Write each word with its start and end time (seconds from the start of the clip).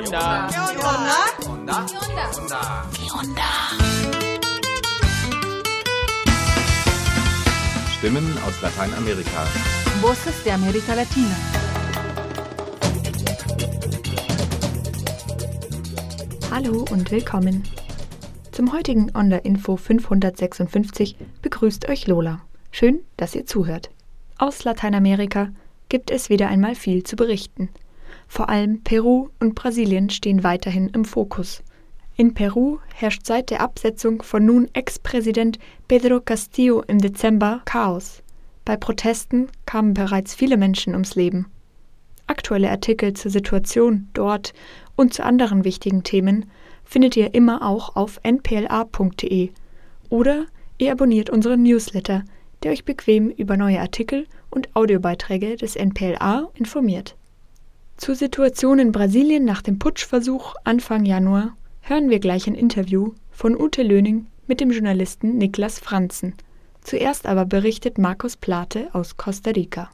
onda? 0.00 0.48
¿Qué 0.50 0.58
onda? 0.58 1.16
onda? 1.50 1.86
¿Qué 2.92 3.06
onda? 3.12 3.50
Stimmen 7.98 8.24
aus 8.46 8.62
Lateinamerika. 8.62 9.44
Voces 10.00 10.42
de 10.44 10.52
América 10.52 10.94
Latina. 10.94 11.36
Hallo 16.50 16.84
und 16.90 17.10
willkommen. 17.10 17.64
Zum 18.52 18.72
heutigen 18.72 19.10
Onder 19.14 19.44
Info 19.44 19.76
556 19.76 21.16
begrüßt 21.42 21.88
euch 21.90 22.06
Lola. 22.06 22.40
Schön, 22.70 23.00
dass 23.18 23.34
ihr 23.34 23.44
zuhört. 23.44 23.90
Aus 24.38 24.64
Lateinamerika 24.64 25.50
gibt 25.90 26.10
es 26.10 26.30
wieder 26.30 26.48
einmal 26.48 26.74
viel 26.74 27.02
zu 27.02 27.16
berichten. 27.16 27.68
Vor 28.30 28.48
allem 28.48 28.80
Peru 28.84 29.28
und 29.40 29.56
Brasilien 29.56 30.08
stehen 30.08 30.44
weiterhin 30.44 30.88
im 30.90 31.04
Fokus. 31.04 31.64
In 32.16 32.32
Peru 32.32 32.78
herrscht 32.94 33.26
seit 33.26 33.50
der 33.50 33.60
Absetzung 33.60 34.22
von 34.22 34.44
nun 34.46 34.68
Ex-Präsident 34.72 35.58
Pedro 35.88 36.20
Castillo 36.20 36.84
im 36.86 36.98
Dezember 36.98 37.60
Chaos. 37.64 38.22
Bei 38.64 38.76
Protesten 38.76 39.48
kamen 39.66 39.94
bereits 39.94 40.32
viele 40.32 40.56
Menschen 40.56 40.92
ums 40.92 41.16
Leben. 41.16 41.46
Aktuelle 42.28 42.70
Artikel 42.70 43.14
zur 43.14 43.32
Situation 43.32 44.08
dort 44.14 44.52
und 44.94 45.12
zu 45.12 45.24
anderen 45.24 45.64
wichtigen 45.64 46.04
Themen 46.04 46.48
findet 46.84 47.16
ihr 47.16 47.34
immer 47.34 47.66
auch 47.66 47.96
auf 47.96 48.20
npla.de 48.22 49.50
oder 50.08 50.46
ihr 50.78 50.92
abonniert 50.92 51.30
unseren 51.30 51.64
Newsletter, 51.64 52.22
der 52.62 52.70
euch 52.70 52.84
bequem 52.84 53.28
über 53.28 53.56
neue 53.56 53.80
Artikel 53.80 54.28
und 54.50 54.68
Audiobeiträge 54.76 55.56
des 55.56 55.74
NPLA 55.74 56.48
informiert. 56.54 57.16
Zur 58.00 58.14
Situation 58.14 58.78
in 58.78 58.92
Brasilien 58.92 59.44
nach 59.44 59.60
dem 59.60 59.78
Putschversuch 59.78 60.54
Anfang 60.64 61.04
Januar 61.04 61.54
hören 61.82 62.08
wir 62.08 62.18
gleich 62.18 62.46
ein 62.46 62.54
Interview 62.54 63.12
von 63.30 63.54
Ute 63.54 63.82
Löning 63.82 64.26
mit 64.46 64.62
dem 64.62 64.70
Journalisten 64.70 65.36
Niklas 65.36 65.78
Franzen. 65.78 66.32
Zuerst 66.80 67.26
aber 67.26 67.44
berichtet 67.44 67.98
Markus 67.98 68.38
Plate 68.38 68.88
aus 68.94 69.18
Costa 69.18 69.50
Rica. 69.50 69.90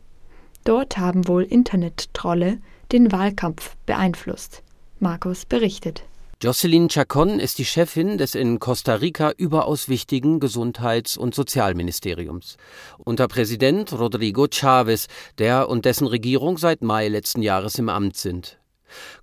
Dort 0.62 0.98
haben 0.98 1.26
wohl 1.26 1.42
Internet-Trolle 1.42 2.58
den 2.92 3.10
Wahlkampf 3.10 3.74
beeinflusst. 3.86 4.62
Markus 5.00 5.44
berichtet. 5.44 6.04
Jocelyn 6.46 6.88
Chacon 6.88 7.40
ist 7.40 7.58
die 7.58 7.64
Chefin 7.64 8.18
des 8.18 8.36
in 8.36 8.60
Costa 8.60 8.94
Rica 8.94 9.32
überaus 9.36 9.88
wichtigen 9.88 10.38
Gesundheits- 10.38 11.16
und 11.16 11.34
Sozialministeriums. 11.34 12.56
Unter 12.98 13.26
Präsident 13.26 13.92
Rodrigo 13.92 14.46
Chavez, 14.48 15.08
der 15.38 15.68
und 15.68 15.84
dessen 15.84 16.06
Regierung 16.06 16.56
seit 16.56 16.82
Mai 16.82 17.08
letzten 17.08 17.42
Jahres 17.42 17.80
im 17.80 17.88
Amt 17.88 18.16
sind. 18.16 18.60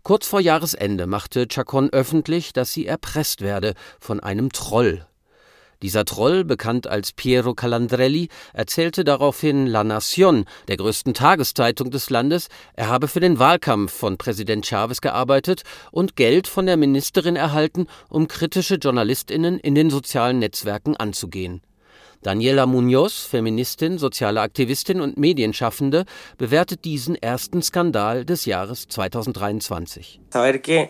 Kurz 0.02 0.28
vor 0.28 0.42
Jahresende 0.42 1.08
machte 1.08 1.48
Chacon 1.48 1.90
öffentlich, 1.94 2.52
dass 2.52 2.74
sie 2.74 2.86
erpresst 2.86 3.40
werde 3.40 3.76
von 4.02 4.20
einem 4.20 4.52
Troll. 4.52 5.08
Dieser 5.84 6.06
Troll, 6.06 6.46
bekannt 6.46 6.88
als 6.88 7.12
Piero 7.12 7.54
Calandrelli, 7.54 8.30
erzählte 8.54 9.04
daraufhin 9.04 9.68
La 9.68 9.82
Nación, 9.82 10.46
der 10.70 10.78
größten 10.78 11.14
Tageszeitung 11.14 11.92
des 11.92 12.10
Landes, 12.10 12.48
er 12.74 12.88
habe 12.88 13.10
für 13.10 13.20
den 13.20 13.38
Wahlkampf 13.38 13.92
von 13.92 14.18
Präsident 14.18 14.66
Chavez 14.66 15.02
gearbeitet 15.02 15.64
und 15.92 16.16
Geld 16.16 16.48
von 16.48 16.68
der 16.68 16.78
Ministerin 16.78 17.36
erhalten, 17.36 17.88
um 18.08 18.30
kritische 18.30 18.76
Journalistinnen 18.76 19.60
in 19.60 19.76
den 19.76 19.90
sozialen 19.90 20.40
Netzwerken 20.40 20.96
anzugehen. 20.96 21.62
Daniela 22.24 22.66
Munoz, 22.66 23.26
Feministin, 23.30 23.98
soziale 23.98 24.40
Aktivistin 24.40 25.02
und 25.02 25.18
Medienschaffende, 25.18 26.06
bewertet 26.38 26.86
diesen 26.86 27.16
ersten 27.22 27.62
Skandal 27.62 28.24
des 28.24 28.46
Jahres 28.46 28.88
2023. 28.88 30.22
Saber 30.32 30.58
que 30.60 30.90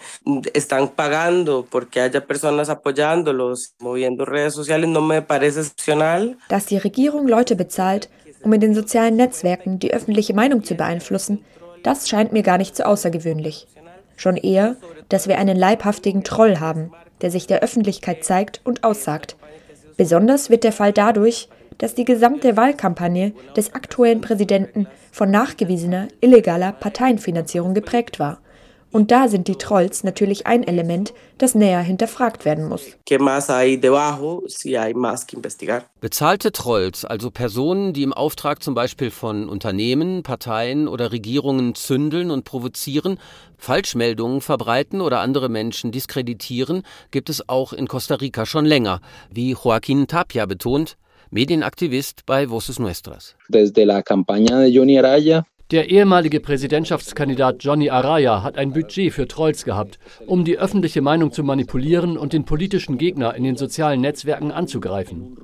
están 0.54 0.90
pagando 0.96 1.66
porque 1.68 2.02
haya 2.02 2.22
personas 2.22 2.70
apoyándolos, 2.70 3.74
moviendo 3.80 4.26
redes 4.26 4.54
sociales, 4.54 4.88
no 4.88 5.02
me 5.02 5.24
parece 5.24 5.62
excepcional. 5.62 6.38
Dass 6.50 6.68
die 6.68 6.78
Regierung 6.78 7.28
Leute 7.28 7.56
bezahlt, 7.56 8.10
um 8.44 8.54
in 8.54 8.62
den 8.62 8.76
sozialen 8.76 9.16
Netzwerken 9.16 9.80
die 9.80 9.92
öffentliche 9.92 10.36
Meinung 10.36 10.64
zu 10.64 10.76
beeinflussen, 10.76 11.44
das 11.82 12.08
scheint 12.08 12.32
mir 12.32 12.44
gar 12.44 12.60
nicht 12.60 12.76
so 12.76 12.84
außergewöhnlich. 12.84 13.68
Schon 14.18 14.38
eher, 14.38 14.76
dass 15.10 15.28
wir 15.28 15.40
einen 15.40 15.58
leibhaftigen 15.58 16.24
Troll 16.24 16.60
haben, 16.60 16.92
der 17.22 17.32
sich 17.32 17.48
der 17.48 17.62
Öffentlichkeit 17.62 18.24
zeigt 18.24 18.62
und 18.64 18.84
aussagt. 18.84 19.36
Besonders 19.98 20.50
wird 20.50 20.64
der 20.64 20.72
Fall 20.72 20.94
dadurch, 20.94 21.50
dass 21.78 21.96
die 21.96 22.06
gesamte 22.06 22.56
Wahlkampagne 22.56 23.34
des 23.56 23.74
aktuellen 23.74 24.22
Präsidenten 24.22 24.88
von 25.12 25.32
nachgewiesener 25.32 26.08
illegaler 26.22 26.72
Parteienfinanzierung 26.72 27.74
geprägt 27.74 28.20
war. 28.20 28.40
Und 28.94 29.10
da 29.10 29.28
sind 29.28 29.48
die 29.48 29.56
Trolls 29.56 30.04
natürlich 30.04 30.46
ein 30.46 30.62
Element, 30.64 31.16
das 31.40 31.56
näher 31.56 31.82
hinterfragt 31.82 32.46
werden 32.46 32.70
muss. 32.70 32.84
Bezahlte 36.00 36.52
Trolls, 36.52 37.04
also 37.04 37.32
Personen, 37.32 37.94
die 37.94 38.04
im 38.04 38.14
Auftrag 38.14 38.62
zum 38.62 38.76
Beispiel 38.76 39.10
von 39.10 39.50
Unternehmen, 39.50 40.22
Parteien 40.22 40.88
oder 40.88 41.12
Regierungen 41.12 41.74
zündeln 41.74 42.30
und 42.30 42.46
provozieren, 42.46 43.18
Falschmeldungen 43.58 44.42
verbreiten 44.42 45.02
oder 45.02 45.22
andere 45.22 45.50
Menschen 45.50 45.92
diskreditieren, 45.92 46.84
gibt 47.10 47.32
es 47.32 47.50
auch 47.50 47.74
in 47.74 47.88
Costa 47.88 48.16
Rica 48.16 48.46
schon 48.46 48.66
länger, 48.66 49.02
wie 49.32 49.56
Joaquín 49.56 50.06
Tapia 50.06 50.46
betont, 50.46 50.98
Medienaktivist 51.32 52.28
bei 52.28 52.48
Voces 52.48 52.78
Nuestras. 52.78 53.36
Desde 53.50 53.86
la 53.86 54.04
campaña 54.04 54.60
de 54.60 54.70
Johnny 54.72 55.00
Araya 55.00 55.44
der 55.72 55.90
ehemalige 55.90 56.40
Präsidentschaftskandidat 56.40 57.64
Johnny 57.64 57.90
Araya 57.90 58.44
hat 58.44 58.58
ein 58.58 58.74
Budget 58.74 59.14
für 59.14 59.28
Trolls 59.28 59.64
gehabt, 59.64 59.98
um 60.28 60.44
die 60.44 60.58
öffentliche 60.60 61.02
Meinung 61.02 61.32
zu 61.32 61.44
manipulieren 61.44 62.18
und 62.18 62.34
den 62.34 62.46
politischen 62.46 62.98
Gegner 62.98 63.34
in 63.36 63.44
den 63.44 63.56
sozialen 63.56 64.02
Netzwerken 64.02 64.52
anzugreifen. 64.52 65.38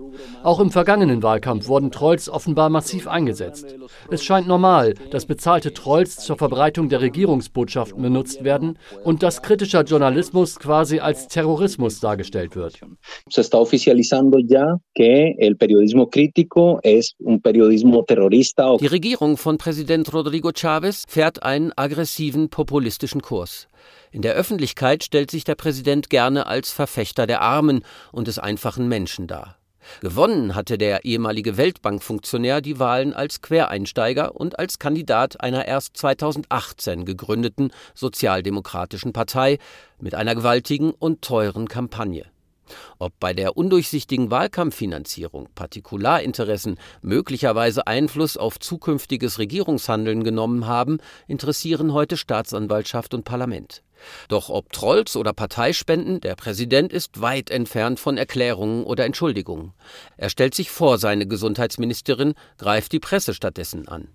Auch 0.43 0.59
im 0.59 0.71
vergangenen 0.71 1.23
Wahlkampf 1.23 1.67
wurden 1.67 1.91
Trolls 1.91 2.29
offenbar 2.29 2.69
massiv 2.69 3.07
eingesetzt. 3.07 3.75
Es 4.11 4.23
scheint 4.23 4.47
normal, 4.47 4.93
dass 5.11 5.25
bezahlte 5.25 5.73
Trolls 5.73 6.17
zur 6.17 6.37
Verbreitung 6.37 6.89
der 6.89 7.01
Regierungsbotschaften 7.01 8.01
benutzt 8.01 8.43
werden 8.43 8.77
und 9.03 9.23
dass 9.23 9.41
kritischer 9.41 9.83
Journalismus 9.83 10.59
quasi 10.59 10.99
als 10.99 11.27
Terrorismus 11.27 11.99
dargestellt 11.99 12.55
wird. 12.55 12.79
Se 13.29 13.41
está 13.41 13.57
oficializando 13.57 14.39
ya 14.39 14.77
que 14.95 15.35
el 15.39 15.55
periodismo 15.55 16.09
crítico 16.09 16.79
es 16.83 17.15
un 17.19 17.41
periodismo 17.41 18.03
terrorista. 18.03 18.75
Die 18.77 18.87
Regierung 18.87 19.37
von 19.37 19.57
Präsident 19.57 20.08
Rodrigo 20.13 20.51
Chavez 20.53 21.03
fährt 21.07 21.43
einen 21.43 21.71
aggressiven 21.75 22.49
populistischen 22.49 23.21
Kurs. 23.21 23.67
In 24.11 24.21
der 24.21 24.33
Öffentlichkeit 24.33 25.03
stellt 25.03 25.31
sich 25.31 25.43
der 25.43 25.55
Präsident 25.55 26.09
gerne 26.09 26.47
als 26.47 26.71
Verfechter 26.71 27.27
der 27.27 27.41
Armen 27.41 27.83
und 28.11 28.27
des 28.27 28.39
einfachen 28.39 28.87
Menschen 28.87 29.27
dar. 29.27 29.57
Gewonnen 30.01 30.55
hatte 30.55 30.77
der 30.77 31.05
ehemalige 31.05 31.57
Weltbankfunktionär 31.57 32.61
die 32.61 32.79
Wahlen 32.79 33.13
als 33.13 33.41
Quereinsteiger 33.41 34.35
und 34.35 34.59
als 34.59 34.79
Kandidat 34.79 35.41
einer 35.41 35.65
erst 35.65 35.97
2018 35.97 37.05
gegründeten 37.05 37.71
Sozialdemokratischen 37.93 39.13
Partei 39.13 39.57
mit 39.99 40.15
einer 40.15 40.35
gewaltigen 40.35 40.91
und 40.91 41.21
teuren 41.21 41.67
Kampagne. 41.67 42.25
Ob 42.97 43.13
bei 43.19 43.33
der 43.33 43.57
undurchsichtigen 43.57 44.31
Wahlkampffinanzierung 44.31 45.49
Partikularinteressen 45.55 46.79
möglicherweise 47.01 47.87
Einfluss 47.87 48.37
auf 48.37 48.59
zukünftiges 48.59 49.39
Regierungshandeln 49.39 50.23
genommen 50.23 50.67
haben, 50.67 50.99
interessieren 51.27 51.93
heute 51.93 52.17
Staatsanwaltschaft 52.17 53.13
und 53.13 53.23
Parlament. 53.23 53.83
Doch 54.27 54.49
ob 54.49 54.71
Trolls 54.71 55.15
oder 55.15 55.33
Parteispenden, 55.33 56.21
der 56.21 56.35
Präsident 56.35 56.93
ist 56.93 57.21
weit 57.21 57.49
entfernt 57.49 57.99
von 57.99 58.17
Erklärungen 58.17 58.83
oder 58.83 59.05
Entschuldigungen. 59.05 59.73
Er 60.17 60.29
stellt 60.29 60.55
sich 60.55 60.69
vor 60.69 60.97
seine 60.97 61.27
Gesundheitsministerin, 61.27 62.33
greift 62.57 62.91
die 62.91 62.99
Presse 62.99 63.33
stattdessen 63.33 63.87
an. 63.87 64.07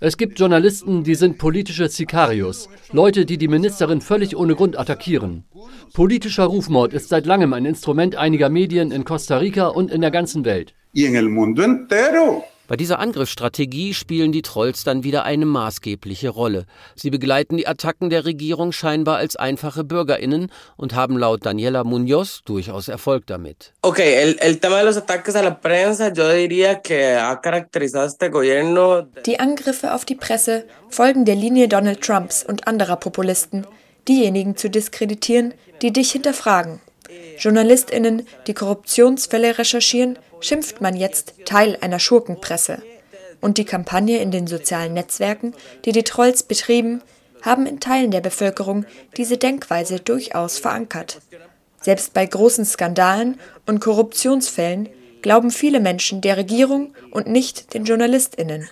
Es 0.00 0.16
gibt 0.16 0.38
Journalisten, 0.38 1.04
die 1.04 1.14
sind 1.14 1.38
politische 1.38 1.88
Sicarios, 1.88 2.68
Leute, 2.92 3.26
die 3.26 3.38
die 3.38 3.48
Ministerin 3.48 4.00
völlig 4.00 4.36
ohne 4.36 4.54
Grund 4.54 4.78
attackieren. 4.78 5.44
Politischer 5.92 6.44
Rufmord 6.44 6.92
ist 6.92 7.08
seit 7.08 7.26
langem 7.26 7.52
ein 7.52 7.64
Instrument 7.64 8.16
einiger 8.16 8.48
Medien 8.48 8.90
in 8.90 9.04
Costa 9.04 9.38
Rica 9.38 9.68
und 9.68 9.90
in 9.90 10.00
der 10.00 10.10
ganzen 10.10 10.44
Welt. 10.44 10.74
Y 10.94 11.06
en 11.06 11.16
el 11.16 11.28
mundo 11.28 11.62
entero. 11.62 12.44
Bei 12.68 12.76
dieser 12.76 12.98
Angriffsstrategie 12.98 13.94
spielen 13.94 14.30
die 14.30 14.42
Trolls 14.42 14.84
dann 14.84 15.02
wieder 15.02 15.24
eine 15.24 15.46
maßgebliche 15.46 16.28
Rolle. 16.28 16.66
Sie 16.94 17.08
begleiten 17.08 17.56
die 17.56 17.66
Attacken 17.66 18.10
der 18.10 18.26
Regierung 18.26 18.72
scheinbar 18.72 19.16
als 19.16 19.36
einfache 19.36 19.84
Bürgerinnen 19.84 20.52
und 20.76 20.94
haben 20.94 21.16
laut 21.16 21.46
Daniela 21.46 21.82
Munoz 21.82 22.42
durchaus 22.44 22.88
Erfolg 22.88 23.26
damit. 23.26 23.72
Okay, 23.80 24.16
el, 24.16 24.36
el 24.40 24.60
tema 24.60 24.80
de 24.80 24.84
los 24.84 24.98
ataques 24.98 25.34
a 25.34 25.42
la 25.42 25.58
prensa, 25.58 26.12
yo 26.12 26.28
diría 26.30 26.82
que 26.82 27.16
ha 27.16 27.40
caracterizado 27.40 28.06
este 28.06 28.28
gobierno. 28.28 29.06
Die 29.24 29.40
Angriffe 29.40 29.94
auf 29.94 30.04
die 30.04 30.16
Presse 30.16 30.66
folgen 30.90 31.24
der 31.24 31.36
Linie 31.36 31.68
Donald 31.68 32.02
Trumps 32.02 32.44
und 32.44 32.68
anderer 32.68 32.96
Populisten, 32.96 33.66
diejenigen 34.06 34.58
zu 34.58 34.68
diskreditieren, 34.68 35.54
die 35.80 35.90
dich 35.90 36.12
hinterfragen. 36.12 36.80
JournalistInnen, 37.38 38.26
die 38.46 38.52
Korruptionsfälle 38.52 39.56
recherchieren, 39.56 40.18
schimpft 40.40 40.80
man 40.80 40.96
jetzt 40.96 41.34
Teil 41.44 41.76
einer 41.80 41.98
Schurkenpresse. 41.98 42.82
und 43.40 43.58
die 43.58 43.64
Kampagne 43.64 44.18
in 44.18 44.30
den 44.30 44.46
sozialen 44.46 44.94
Netzwerken, 44.94 45.54
die 45.84 45.92
die 45.92 46.02
Trolls 46.02 46.42
betrieben, 46.42 47.02
haben 47.42 47.66
in 47.66 47.80
Teilen 47.80 48.10
der 48.10 48.20
Bevölkerung 48.20 48.84
diese 49.16 49.36
Denkweise 49.38 50.00
durchaus 50.00 50.58
verankert. 50.58 51.20
Selbst 51.80 52.12
bei 52.14 52.26
großen 52.26 52.64
Skandalen 52.64 53.38
und 53.66 53.80
Korruptionsfällen 53.80 54.88
glauben 55.22 55.50
viele 55.50 55.80
Menschen 55.80 56.20
der 56.20 56.36
Regierung 56.36 56.94
und 57.10 57.26
nicht 57.26 57.74
den 57.74 57.84
JournalistInnen. 57.84 58.68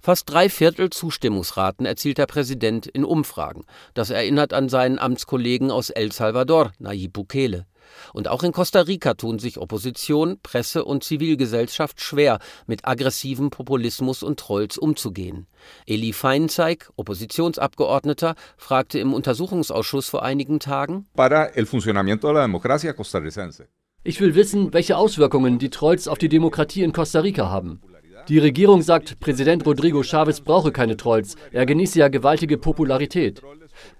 Fast 0.00 0.30
drei 0.30 0.48
Viertel 0.48 0.90
Zustimmungsraten 0.90 1.86
erzielt 1.86 2.18
der 2.18 2.26
Präsident 2.26 2.86
in 2.86 3.04
Umfragen. 3.04 3.64
Das 3.94 4.10
erinnert 4.10 4.52
an 4.52 4.68
seinen 4.68 4.98
Amtskollegen 4.98 5.70
aus 5.70 5.90
El 5.90 6.12
Salvador, 6.12 6.72
Nayib 6.78 7.12
Bukele. 7.12 7.66
Und 8.12 8.28
auch 8.28 8.42
in 8.42 8.52
Costa 8.52 8.80
Rica 8.80 9.14
tun 9.14 9.38
sich 9.38 9.58
Opposition, 9.58 10.38
Presse 10.42 10.84
und 10.84 11.04
Zivilgesellschaft 11.04 12.00
schwer, 12.00 12.38
mit 12.66 12.86
aggressivem 12.86 13.50
Populismus 13.50 14.22
und 14.22 14.40
Trolls 14.40 14.78
umzugehen. 14.78 15.46
Eli 15.86 16.12
Feinzeig, 16.12 16.90
Oppositionsabgeordneter, 16.96 18.34
fragte 18.56 18.98
im 18.98 19.12
Untersuchungsausschuss 19.12 20.08
vor 20.08 20.22
einigen 20.22 20.60
Tagen: 20.60 21.06
Para 21.14 21.46
el 21.46 21.66
funcionamiento 21.66 22.28
de 22.28 22.34
la 22.34 22.42
democracia 22.42 22.92
costarricense. 22.92 23.68
Ich 24.02 24.20
will 24.20 24.34
wissen, 24.34 24.72
welche 24.72 24.96
Auswirkungen 24.96 25.58
die 25.58 25.68
Trolls 25.68 26.08
auf 26.08 26.16
die 26.16 26.30
Demokratie 26.30 26.82
in 26.82 26.92
Costa 26.92 27.20
Rica 27.20 27.50
haben. 27.50 27.82
Die 28.28 28.38
Regierung 28.38 28.82
sagt, 28.82 29.18
Präsident 29.20 29.66
Rodrigo 29.66 30.02
Chavez 30.02 30.40
brauche 30.40 30.72
keine 30.72 30.96
Trolls, 30.96 31.36
er 31.52 31.66
genieße 31.66 31.98
ja 31.98 32.08
gewaltige 32.08 32.58
Popularität. 32.58 33.42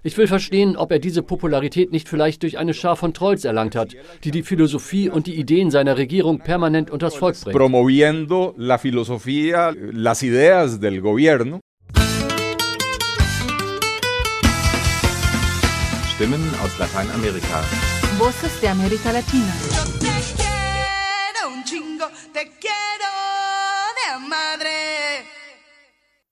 Ich 0.03 0.17
will 0.17 0.27
verstehen, 0.27 0.75
ob 0.77 0.91
er 0.91 0.99
diese 0.99 1.21
Popularität 1.23 1.91
nicht 1.91 2.09
vielleicht 2.09 2.43
durch 2.43 2.57
eine 2.57 2.73
Schar 2.73 2.95
von 2.95 3.13
Trolls 3.13 3.45
erlangt 3.45 3.75
hat, 3.75 3.95
die 4.23 4.31
die 4.31 4.43
Philosophie 4.43 5.09
und 5.09 5.27
die 5.27 5.35
Ideen 5.35 5.71
seiner 5.71 5.97
Regierung 5.97 6.39
permanent 6.39 6.89
unters 6.89 7.15
Volk 7.15 7.39
bringen. 7.41 7.57
Promoviendo 7.57 8.53
la 8.57 8.77
filosofía, 8.77 9.73
las 9.91 10.23
ideas 10.23 10.79
del 10.79 11.01
gobierno. 11.01 11.59
Stimmen 16.15 16.41
aus 16.63 16.77
Lateinamerika. 16.77 17.63
Voces 18.17 18.59
de 18.61 18.69
América 18.69 19.11
Latina. 19.11 19.53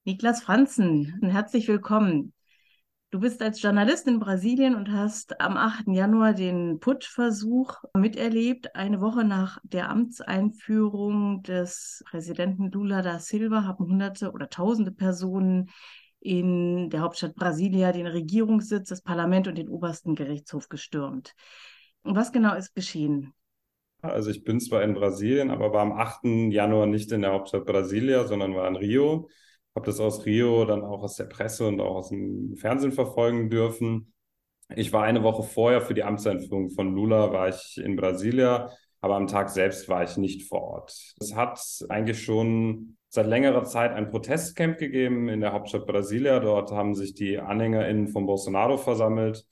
Niklas 0.05 0.41
Franzen, 0.41 1.19
herzlich 1.21 1.67
willkommen. 1.67 2.33
Du 3.11 3.19
bist 3.19 3.41
als 3.41 3.59
Journalist 3.59 4.07
in 4.07 4.19
Brasilien 4.19 4.75
und 4.75 4.91
hast 4.91 5.41
am 5.41 5.57
8. 5.57 5.87
Januar 5.87 6.33
den 6.33 6.79
Putschversuch 6.79 7.73
miterlebt. 7.95 8.75
Eine 8.75 9.01
Woche 9.01 9.23
nach 9.23 9.57
der 9.63 9.89
Amtseinführung 9.89 11.41
des 11.41 12.03
Präsidenten 12.07 12.69
Lula 12.69 13.01
da 13.01 13.17
Silva 13.17 13.63
haben 13.63 13.87
Hunderte 13.87 14.31
oder 14.31 14.47
Tausende 14.47 14.91
Personen 14.91 15.71
in 16.19 16.91
der 16.91 16.99
Hauptstadt 16.99 17.33
Brasilia 17.33 17.91
den 17.93 18.05
Regierungssitz, 18.05 18.89
das 18.89 19.01
Parlament 19.01 19.47
und 19.47 19.57
den 19.57 19.69
obersten 19.69 20.13
Gerichtshof 20.13 20.69
gestürmt. 20.69 21.33
Was 22.03 22.31
genau 22.31 22.53
ist 22.53 22.75
geschehen? 22.75 23.33
Also 24.03 24.29
ich 24.29 24.43
bin 24.43 24.59
zwar 24.59 24.83
in 24.83 24.93
Brasilien, 24.93 25.49
aber 25.49 25.73
war 25.73 25.81
am 25.81 25.93
8. 25.93 26.51
Januar 26.51 26.85
nicht 26.85 27.11
in 27.11 27.23
der 27.23 27.31
Hauptstadt 27.31 27.65
Brasilia, 27.65 28.27
sondern 28.27 28.53
war 28.53 28.67
in 28.67 28.75
Rio 28.75 29.29
habe 29.79 29.85
das 29.85 29.99
aus 30.01 30.25
Rio 30.25 30.65
dann 30.65 30.83
auch 30.83 31.03
aus 31.03 31.15
der 31.15 31.23
Presse 31.25 31.65
und 31.65 31.79
auch 31.79 31.95
aus 31.95 32.09
dem 32.09 32.57
Fernsehen 32.57 32.91
verfolgen 32.91 33.49
dürfen. 33.49 34.13
Ich 34.75 34.91
war 34.91 35.03
eine 35.03 35.23
Woche 35.23 35.43
vorher 35.43 35.81
für 35.81 35.93
die 35.93 36.03
Amtseinführung 36.03 36.69
von 36.69 36.93
Lula, 36.93 37.31
war 37.31 37.47
ich 37.47 37.79
in 37.81 37.95
Brasilia, 37.95 38.69
aber 38.99 39.15
am 39.15 39.27
Tag 39.27 39.49
selbst 39.49 39.87
war 39.87 40.03
ich 40.03 40.17
nicht 40.17 40.47
vor 40.49 40.61
Ort. 40.61 41.15
Es 41.21 41.33
hat 41.33 41.59
eigentlich 41.87 42.21
schon 42.21 42.97
seit 43.07 43.25
längerer 43.25 43.63
Zeit 43.63 43.93
ein 43.93 44.09
Protestcamp 44.09 44.77
gegeben 44.77 45.29
in 45.29 45.39
der 45.39 45.53
Hauptstadt 45.53 45.87
Brasilia. 45.87 46.39
Dort 46.41 46.71
haben 46.71 46.93
sich 46.93 47.13
die 47.13 47.39
AnhängerInnen 47.39 48.09
von 48.09 48.25
Bolsonaro 48.25 48.77
versammelt. 48.77 49.45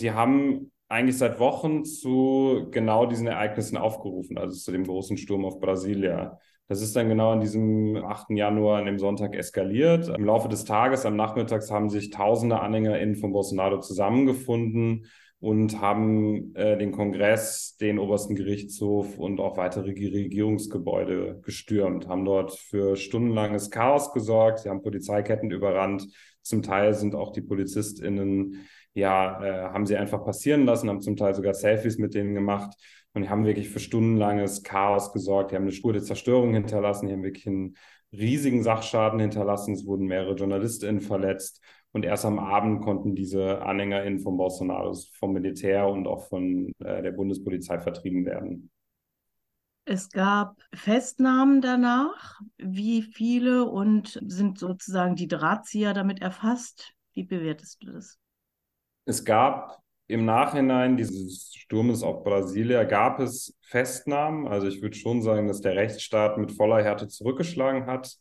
Die 0.00 0.12
haben 0.12 0.72
eigentlich 0.88 1.18
seit 1.18 1.38
Wochen 1.38 1.84
zu 1.84 2.68
genau 2.70 3.04
diesen 3.04 3.26
Ereignissen 3.26 3.76
aufgerufen, 3.76 4.38
also 4.38 4.56
zu 4.56 4.72
dem 4.72 4.84
großen 4.84 5.18
Sturm 5.18 5.44
auf 5.44 5.60
Brasilia. 5.60 6.40
Das 6.68 6.82
ist 6.82 6.94
dann 6.94 7.08
genau 7.08 7.30
an 7.30 7.40
diesem 7.40 7.96
8. 7.96 8.36
Januar, 8.36 8.78
an 8.78 8.84
dem 8.84 8.98
Sonntag 8.98 9.34
eskaliert. 9.34 10.08
Im 10.08 10.26
Laufe 10.26 10.50
des 10.50 10.66
Tages, 10.66 11.06
am 11.06 11.16
Nachmittags, 11.16 11.70
haben 11.70 11.88
sich 11.88 12.10
tausende 12.10 12.60
AnhängerInnen 12.60 13.16
von 13.16 13.32
Bolsonaro 13.32 13.80
zusammengefunden 13.80 15.06
und 15.40 15.80
haben 15.80 16.54
äh, 16.56 16.76
den 16.76 16.92
Kongress, 16.92 17.76
den 17.80 17.98
obersten 17.98 18.34
Gerichtshof 18.34 19.18
und 19.18 19.40
auch 19.40 19.56
weitere 19.56 19.90
Regierungsgebäude 19.92 21.40
gestürmt, 21.42 22.06
haben 22.06 22.26
dort 22.26 22.52
für 22.52 22.96
stundenlanges 22.96 23.70
Chaos 23.70 24.12
gesorgt. 24.12 24.60
Sie 24.60 24.68
haben 24.68 24.82
Polizeiketten 24.82 25.50
überrannt. 25.50 26.06
Zum 26.42 26.62
Teil 26.62 26.92
sind 26.92 27.14
auch 27.14 27.32
die 27.32 27.42
PolizistInnen, 27.42 28.66
ja, 28.94 29.42
äh, 29.42 29.72
haben 29.72 29.86
sie 29.86 29.96
einfach 29.96 30.24
passieren 30.24 30.66
lassen, 30.66 30.88
haben 30.88 31.00
zum 31.00 31.16
Teil 31.16 31.34
sogar 31.34 31.54
Selfies 31.54 31.98
mit 31.98 32.14
denen 32.14 32.34
gemacht. 32.34 32.74
Und 33.14 33.22
die 33.22 33.30
haben 33.30 33.44
wirklich 33.44 33.68
für 33.68 33.80
stundenlanges 33.80 34.62
Chaos 34.62 35.12
gesorgt. 35.12 35.50
Die 35.50 35.56
haben 35.56 35.62
eine 35.62 35.72
Spur 35.72 35.92
der 35.92 36.02
Zerstörung 36.02 36.54
hinterlassen. 36.54 37.06
Die 37.06 37.12
haben 37.12 37.22
wirklich 37.22 37.46
einen 37.46 37.76
riesigen 38.12 38.62
Sachschaden 38.62 39.18
hinterlassen. 39.20 39.74
Es 39.74 39.86
wurden 39.86 40.06
mehrere 40.06 40.34
JournalistInnen 40.34 41.00
verletzt. 41.00 41.60
Und 41.92 42.04
erst 42.04 42.24
am 42.24 42.38
Abend 42.38 42.82
konnten 42.82 43.14
diese 43.14 43.62
AnhängerInnen 43.62 44.20
von 44.20 44.36
Bolsonaro, 44.36 44.94
vom 45.14 45.32
Militär 45.32 45.88
und 45.88 46.06
auch 46.06 46.28
von 46.28 46.72
äh, 46.80 47.02
der 47.02 47.12
Bundespolizei 47.12 47.78
vertrieben 47.78 48.24
werden. 48.26 48.70
Es 49.90 50.10
gab 50.10 50.60
Festnahmen 50.74 51.62
danach. 51.62 52.40
Wie 52.58 53.00
viele 53.00 53.64
und 53.64 54.20
sind 54.26 54.58
sozusagen 54.58 55.16
die 55.16 55.28
Drahtzieher 55.28 55.94
damit 55.94 56.20
erfasst? 56.20 56.92
Wie 57.14 57.24
bewertest 57.24 57.82
du 57.82 57.92
das? 57.92 58.18
Es 59.06 59.24
gab 59.24 59.82
im 60.08 60.24
Nachhinein 60.24 60.96
dieses 60.96 61.54
Sturmes 61.54 62.02
auf 62.02 62.24
Brasilia 62.24 62.84
gab 62.84 63.20
es 63.20 63.56
Festnahmen. 63.60 64.48
Also 64.48 64.66
ich 64.66 64.80
würde 64.80 64.96
schon 64.96 65.22
sagen, 65.22 65.48
dass 65.48 65.60
der 65.60 65.76
Rechtsstaat 65.76 66.38
mit 66.38 66.50
voller 66.52 66.82
Härte 66.82 67.08
zurückgeschlagen 67.08 67.86
hat. 67.86 68.16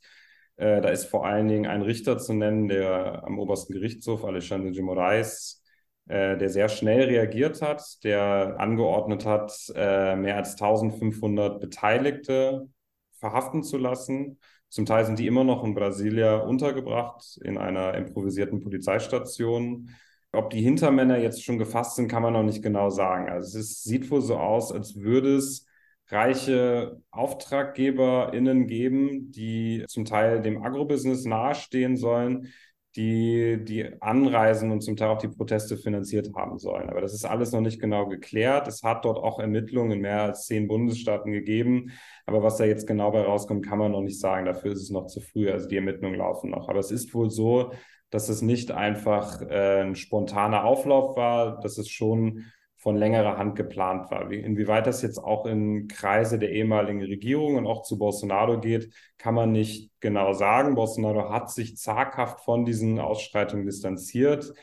Äh, 0.58 0.82
da 0.82 0.90
ist 0.90 1.06
vor 1.06 1.26
allen 1.26 1.48
Dingen 1.48 1.66
ein 1.66 1.82
Richter 1.82 2.18
zu 2.18 2.34
nennen, 2.34 2.68
der 2.68 3.24
am 3.26 3.40
obersten 3.40 3.74
Gerichtshof, 3.74 4.26
Alexandre 4.26 4.72
de 4.72 4.82
Moraes, 4.82 5.64
äh, 6.08 6.38
der 6.38 6.50
sehr 6.50 6.68
schnell 6.68 7.06
reagiert 7.06 7.62
hat, 7.62 8.04
der 8.04 8.60
angeordnet 8.60 9.26
hat, 9.26 9.54
äh, 9.74 10.18
mehr 10.18 10.36
als 10.36 10.58
1500 10.58 11.62
Beteiligte 11.62 12.68
verhaften 13.14 13.64
zu 13.64 13.78
lassen. 13.78 14.40
Zum 14.68 14.86
Teil 14.86 15.06
sind 15.06 15.20
die 15.20 15.28
immer 15.28 15.46
noch 15.46 15.64
in 15.64 15.74
Brasilia 15.74 16.38
untergebracht 16.38 17.40
in 17.44 17.58
einer 17.58 17.94
improvisierten 17.94 18.60
Polizeistation. 18.60 19.90
Ob 20.32 20.50
die 20.50 20.62
Hintermänner 20.62 21.18
jetzt 21.18 21.44
schon 21.44 21.58
gefasst 21.58 21.96
sind, 21.96 22.10
kann 22.10 22.22
man 22.22 22.34
noch 22.34 22.44
nicht 22.44 22.62
genau 22.62 22.90
sagen. 22.90 23.30
Also 23.30 23.58
es 23.60 23.72
ist, 23.72 23.84
sieht 23.84 24.10
wohl 24.12 24.22
so 24.22 24.38
aus, 24.38 24.72
als 24.72 24.96
würde 24.96 25.36
es 25.36 25.66
reiche 26.10 27.02
AuftraggeberInnen 27.12 28.68
geben, 28.68 29.32
die 29.32 29.84
zum 29.88 30.06
Teil 30.06 30.42
dem 30.42 30.64
Agrobusiness 30.64 31.26
nahestehen 31.26 31.98
sollen, 31.98 32.54
die 32.98 33.64
die 33.64 34.02
Anreisen 34.02 34.72
und 34.72 34.82
zum 34.82 34.98
Teil 34.98 35.10
auch 35.10 35.20
die 35.20 35.28
Proteste 35.28 35.78
finanziert 35.78 36.34
haben 36.36 36.58
sollen. 36.58 36.90
Aber 36.90 37.00
das 37.00 37.14
ist 37.14 37.26
alles 37.26 37.52
noch 37.52 37.62
nicht 37.62 37.80
genau 37.80 38.08
geklärt. 38.08 38.68
Es 38.68 38.84
hat 38.84 39.06
dort 39.06 39.18
auch 39.20 39.40
Ermittlungen 39.40 39.92
in 39.92 40.02
mehr 40.02 40.24
als 40.24 40.48
zehn 40.48 40.68
Bundesstaaten 40.68 41.32
gegeben. 41.32 41.92
Aber 42.26 42.44
was 42.44 42.58
da 42.58 42.66
jetzt 42.66 42.88
genau 42.88 43.12
bei 43.12 43.22
rauskommt, 43.22 43.66
kann 43.66 43.78
man 43.78 43.92
noch 43.92 44.02
nicht 44.02 44.20
sagen. 44.20 44.46
Dafür 44.46 44.74
ist 44.74 44.82
es 44.82 44.90
noch 44.90 45.06
zu 45.06 45.22
früh. 45.22 45.50
Also 45.50 45.70
die 45.70 45.78
Ermittlungen 45.78 46.18
laufen 46.18 46.50
noch. 46.50 46.68
Aber 46.68 46.80
es 46.80 46.92
ist 46.92 47.14
wohl 47.14 47.30
so, 47.30 47.72
dass 48.10 48.30
es 48.30 48.42
nicht 48.42 48.72
einfach 48.72 49.42
äh, 49.42 49.82
ein 49.84 49.96
spontaner 49.96 50.64
Auflauf 50.64 51.16
war, 51.16 51.60
dass 51.60 51.78
es 51.78 51.90
schon 51.90 52.46
von 52.78 52.96
längerer 52.96 53.38
Hand 53.38 53.56
geplant 53.56 54.10
war. 54.12 54.30
Wie, 54.30 54.40
inwieweit 54.40 54.88
das 54.88 55.02
jetzt 55.02 55.18
auch 55.18 55.46
in 55.46 55.88
Kreise 55.88 56.38
der 56.40 56.52
ehemaligen 56.52 57.02
Regierung 57.02 57.56
und 57.56 57.66
auch 57.66 57.82
zu 57.82 57.98
Bolsonaro 57.98 58.60
geht, 58.60 58.94
kann 59.18 59.34
man 59.34 59.52
nicht 59.52 59.92
genau 60.00 60.34
sagen. 60.34 60.76
Bolsonaro 60.76 61.32
hat 61.32 61.50
sich 61.52 61.76
zaghaft 61.76 62.42
von 62.42 62.66
diesen 62.66 63.00
Ausschreitungen 63.00 63.66
distanziert. 63.66 64.54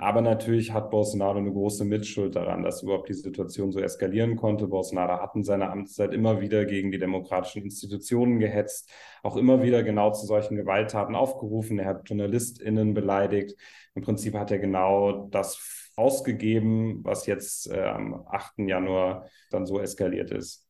Aber 0.00 0.20
natürlich 0.22 0.72
hat 0.72 0.90
Bolsonaro 0.90 1.38
eine 1.38 1.52
große 1.52 1.84
Mitschuld 1.84 2.36
daran, 2.36 2.62
dass 2.62 2.84
überhaupt 2.84 3.08
die 3.08 3.14
Situation 3.14 3.72
so 3.72 3.80
eskalieren 3.80 4.36
konnte. 4.36 4.68
Bolsonaro 4.68 5.20
hat 5.20 5.34
in 5.34 5.42
seiner 5.42 5.70
Amtszeit 5.72 6.14
immer 6.14 6.40
wieder 6.40 6.64
gegen 6.66 6.92
die 6.92 7.00
demokratischen 7.00 7.64
Institutionen 7.64 8.38
gehetzt, 8.38 8.90
auch 9.24 9.36
immer 9.36 9.60
wieder 9.60 9.82
genau 9.82 10.12
zu 10.12 10.24
solchen 10.24 10.56
Gewalttaten 10.56 11.16
aufgerufen. 11.16 11.80
Er 11.80 11.86
hat 11.86 12.08
JournalistInnen 12.08 12.94
beleidigt. 12.94 13.56
Im 13.94 14.02
Prinzip 14.02 14.34
hat 14.34 14.52
er 14.52 14.60
genau 14.60 15.26
das 15.32 15.87
ausgegeben, 15.98 17.04
was 17.04 17.26
jetzt 17.26 17.70
äh, 17.70 17.82
am 17.82 18.26
8. 18.28 18.68
Januar 18.68 19.28
dann 19.50 19.66
so 19.66 19.80
eskaliert 19.80 20.30
ist. 20.30 20.66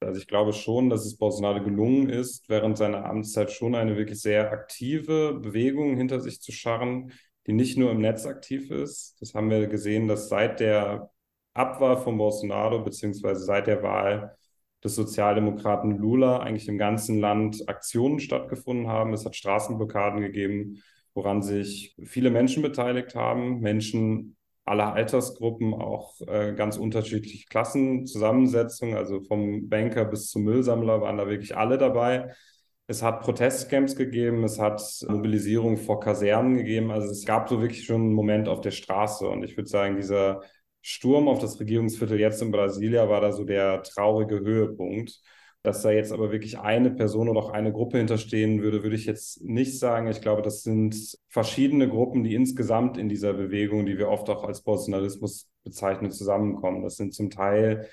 Also 0.00 0.20
ich 0.20 0.26
glaube 0.26 0.52
schon, 0.52 0.90
dass 0.90 1.06
es 1.06 1.16
Bolsonaro 1.16 1.62
gelungen 1.62 2.08
ist, 2.08 2.48
während 2.48 2.76
seiner 2.76 3.04
Amtszeit 3.04 3.52
schon 3.52 3.74
eine 3.74 3.96
wirklich 3.96 4.20
sehr 4.20 4.50
aktive 4.50 5.34
Bewegung 5.34 5.96
hinter 5.96 6.20
sich 6.20 6.40
zu 6.40 6.52
scharren, 6.52 7.12
die 7.46 7.52
nicht 7.52 7.76
nur 7.76 7.90
im 7.90 8.00
Netz 8.00 8.26
aktiv 8.26 8.70
ist. 8.70 9.16
Das 9.20 9.34
haben 9.34 9.50
wir 9.50 9.66
gesehen, 9.66 10.08
dass 10.08 10.28
seit 10.28 10.60
der 10.60 11.10
Abwahl 11.54 11.96
von 11.98 12.16
Bolsonaro 12.18 12.82
beziehungsweise 12.82 13.44
seit 13.44 13.66
der 13.66 13.82
Wahl 13.82 14.36
des 14.82 14.94
Sozialdemokraten 14.96 15.96
Lula 15.98 16.38
eigentlich 16.40 16.68
im 16.68 16.78
ganzen 16.78 17.20
Land 17.20 17.68
Aktionen 17.68 18.20
stattgefunden 18.20 18.88
haben. 18.88 19.12
Es 19.12 19.24
hat 19.24 19.36
Straßenblockaden 19.36 20.20
gegeben, 20.20 20.82
woran 21.14 21.42
sich 21.42 21.94
viele 22.04 22.30
Menschen 22.30 22.62
beteiligt 22.62 23.14
haben, 23.14 23.60
Menschen 23.60 24.36
aller 24.64 24.92
Altersgruppen, 24.92 25.74
auch 25.74 26.20
äh, 26.26 26.54
ganz 26.54 26.76
unterschiedliche 26.76 27.46
Klassenzusammensetzungen, 27.46 28.96
also 28.96 29.20
vom 29.22 29.68
Banker 29.68 30.04
bis 30.04 30.28
zum 30.30 30.44
Müllsammler 30.44 31.00
waren 31.00 31.16
da 31.16 31.26
wirklich 31.26 31.56
alle 31.56 31.78
dabei. 31.78 32.32
Es 32.86 33.02
hat 33.02 33.22
Protestcamps 33.22 33.96
gegeben, 33.96 34.44
es 34.44 34.58
hat 34.58 34.82
Mobilisierung 35.08 35.76
vor 35.78 36.00
Kasernen 36.00 36.56
gegeben. 36.56 36.90
Also 36.90 37.10
es 37.10 37.24
gab 37.24 37.48
so 37.48 37.60
wirklich 37.60 37.84
schon 37.84 38.02
einen 38.02 38.12
Moment 38.12 38.48
auf 38.48 38.60
der 38.60 38.72
Straße. 38.72 39.26
Und 39.26 39.44
ich 39.44 39.56
würde 39.56 39.68
sagen, 39.68 39.96
dieser 39.96 40.42
Sturm 40.82 41.28
auf 41.28 41.38
das 41.38 41.58
Regierungsviertel 41.60 42.18
jetzt 42.18 42.42
in 42.42 42.50
Brasilia 42.50 43.08
war 43.08 43.20
da 43.20 43.32
so 43.32 43.44
der 43.44 43.82
traurige 43.82 44.40
Höhepunkt. 44.40 45.20
Dass 45.64 45.82
da 45.82 45.92
jetzt 45.92 46.12
aber 46.12 46.32
wirklich 46.32 46.58
eine 46.58 46.90
Person 46.90 47.28
oder 47.28 47.38
auch 47.38 47.50
eine 47.50 47.72
Gruppe 47.72 47.98
hinterstehen 47.98 48.62
würde, 48.62 48.82
würde 48.82 48.96
ich 48.96 49.06
jetzt 49.06 49.42
nicht 49.44 49.78
sagen. 49.78 50.08
Ich 50.08 50.20
glaube, 50.20 50.42
das 50.42 50.62
sind 50.62 51.16
verschiedene 51.28 51.88
Gruppen, 51.88 52.24
die 52.24 52.34
insgesamt 52.34 52.98
in 52.98 53.08
dieser 53.08 53.32
Bewegung, 53.32 53.86
die 53.86 53.96
wir 53.96 54.08
oft 54.08 54.28
auch 54.28 54.42
als 54.42 54.62
Bolsonarismus 54.62 55.48
bezeichnen, 55.62 56.10
zusammenkommen. 56.10 56.82
Das 56.82 56.96
sind 56.96 57.14
zum 57.14 57.30
Teil 57.30 57.88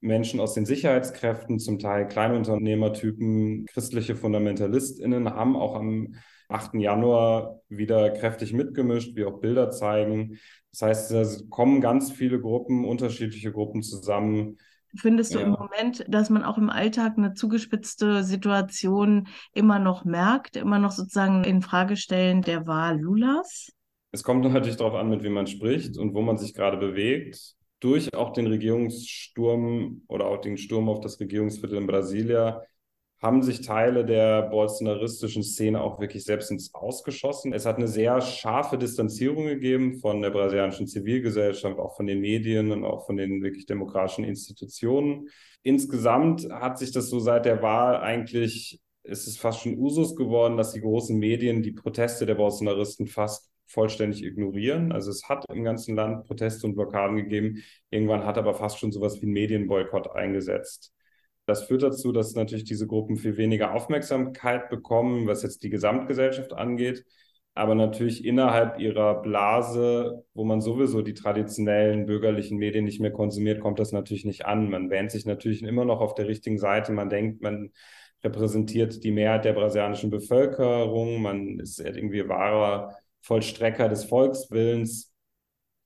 Menschen 0.00 0.40
aus 0.40 0.54
den 0.54 0.64
Sicherheitskräften, 0.64 1.58
zum 1.58 1.78
Teil 1.78 2.08
Kleinunternehmertypen, 2.08 3.66
christliche 3.66 4.16
FundamentalistInnen 4.16 5.28
haben 5.28 5.56
auch 5.56 5.74
am 5.74 6.14
8. 6.48 6.74
Januar 6.80 7.60
wieder 7.68 8.10
kräftig 8.10 8.52
mitgemischt, 8.52 9.14
wie 9.14 9.24
auch 9.24 9.40
Bilder 9.40 9.70
zeigen. 9.70 10.38
Das 10.72 10.82
heißt, 10.82 11.10
es 11.12 11.48
kommen 11.48 11.80
ganz 11.80 12.10
viele 12.10 12.40
Gruppen, 12.40 12.84
unterschiedliche 12.84 13.52
Gruppen 13.52 13.82
zusammen, 13.82 14.58
Findest 14.96 15.34
du 15.34 15.38
ja. 15.38 15.44
im 15.44 15.52
Moment, 15.52 16.04
dass 16.08 16.30
man 16.30 16.42
auch 16.42 16.58
im 16.58 16.70
Alltag 16.70 17.14
eine 17.16 17.34
zugespitzte 17.34 18.24
Situation 18.24 19.28
immer 19.52 19.78
noch 19.78 20.04
merkt, 20.04 20.56
immer 20.56 20.78
noch 20.78 20.90
sozusagen 20.90 21.44
in 21.44 21.62
Frage 21.62 21.96
stellen 21.96 22.42
der 22.42 22.66
Wahl 22.66 23.00
Lulas? 23.00 23.72
Es 24.12 24.24
kommt 24.24 24.44
natürlich 24.44 24.76
darauf 24.76 24.94
an, 24.94 25.08
mit 25.08 25.22
wem 25.22 25.34
man 25.34 25.46
spricht 25.46 25.96
und 25.96 26.14
wo 26.14 26.22
man 26.22 26.36
sich 26.36 26.54
gerade 26.54 26.76
bewegt. 26.76 27.54
Durch 27.78 28.12
auch 28.14 28.32
den 28.32 28.46
Regierungssturm 28.46 30.02
oder 30.06 30.26
auch 30.26 30.40
den 30.40 30.58
Sturm 30.58 30.88
auf 30.88 31.00
das 31.00 31.18
Regierungsviertel 31.18 31.78
in 31.78 31.86
Brasilia 31.86 32.62
haben 33.20 33.42
sich 33.42 33.60
Teile 33.60 34.04
der 34.04 34.42
bolsonaristischen 34.42 35.42
Szene 35.42 35.82
auch 35.82 36.00
wirklich 36.00 36.24
selbst 36.24 36.50
ins 36.50 36.74
Ausgeschossen. 36.74 37.52
Es 37.52 37.66
hat 37.66 37.76
eine 37.76 37.88
sehr 37.88 38.20
scharfe 38.22 38.78
Distanzierung 38.78 39.46
gegeben 39.46 39.98
von 39.98 40.22
der 40.22 40.30
brasilianischen 40.30 40.86
Zivilgesellschaft, 40.86 41.78
auch 41.78 41.96
von 41.96 42.06
den 42.06 42.20
Medien 42.20 42.72
und 42.72 42.84
auch 42.84 43.04
von 43.04 43.18
den 43.18 43.42
wirklich 43.42 43.66
demokratischen 43.66 44.24
Institutionen. 44.24 45.28
Insgesamt 45.62 46.48
hat 46.50 46.78
sich 46.78 46.92
das 46.92 47.10
so 47.10 47.20
seit 47.20 47.44
der 47.44 47.62
Wahl 47.62 47.98
eigentlich, 47.98 48.80
ist 49.02 49.26
es 49.26 49.36
fast 49.36 49.60
schon 49.60 49.76
Usus 49.76 50.16
geworden, 50.16 50.56
dass 50.56 50.72
die 50.72 50.80
großen 50.80 51.18
Medien 51.18 51.62
die 51.62 51.72
Proteste 51.72 52.24
der 52.24 52.36
Bolsonaristen 52.36 53.06
fast 53.06 53.50
vollständig 53.66 54.24
ignorieren. 54.24 54.92
Also 54.92 55.10
es 55.10 55.28
hat 55.28 55.44
im 55.52 55.62
ganzen 55.62 55.94
Land 55.94 56.26
Proteste 56.26 56.66
und 56.66 56.74
Blockaden 56.74 57.16
gegeben. 57.16 57.62
Irgendwann 57.90 58.24
hat 58.24 58.38
aber 58.38 58.54
fast 58.54 58.78
schon 58.78 58.92
sowas 58.92 59.20
wie 59.20 59.26
ein 59.26 59.32
Medienboykott 59.32 60.10
eingesetzt. 60.10 60.94
Das 61.50 61.64
führt 61.64 61.82
dazu, 61.82 62.12
dass 62.12 62.36
natürlich 62.36 62.62
diese 62.64 62.86
Gruppen 62.86 63.16
viel 63.16 63.36
weniger 63.36 63.74
Aufmerksamkeit 63.74 64.70
bekommen, 64.70 65.26
was 65.26 65.42
jetzt 65.42 65.64
die 65.64 65.68
Gesamtgesellschaft 65.70 66.52
angeht. 66.52 67.04
Aber 67.54 67.74
natürlich 67.74 68.24
innerhalb 68.24 68.78
ihrer 68.78 69.20
Blase, 69.20 70.24
wo 70.32 70.44
man 70.44 70.60
sowieso 70.60 71.02
die 71.02 71.14
traditionellen 71.14 72.06
bürgerlichen 72.06 72.56
Medien 72.58 72.84
nicht 72.84 73.00
mehr 73.00 73.10
konsumiert, 73.10 73.60
kommt 73.60 73.80
das 73.80 73.90
natürlich 73.90 74.24
nicht 74.24 74.46
an. 74.46 74.70
Man 74.70 74.90
wähnt 74.90 75.10
sich 75.10 75.26
natürlich 75.26 75.64
immer 75.64 75.84
noch 75.84 76.00
auf 76.00 76.14
der 76.14 76.28
richtigen 76.28 76.58
Seite. 76.58 76.92
Man 76.92 77.10
denkt, 77.10 77.42
man 77.42 77.72
repräsentiert 78.22 79.02
die 79.02 79.10
Mehrheit 79.10 79.44
der 79.44 79.54
brasilianischen 79.54 80.10
Bevölkerung. 80.10 81.20
Man 81.20 81.58
ist 81.58 81.80
irgendwie 81.80 82.28
wahrer 82.28 82.94
Vollstrecker 83.22 83.88
des 83.88 84.04
Volkswillens. 84.04 85.09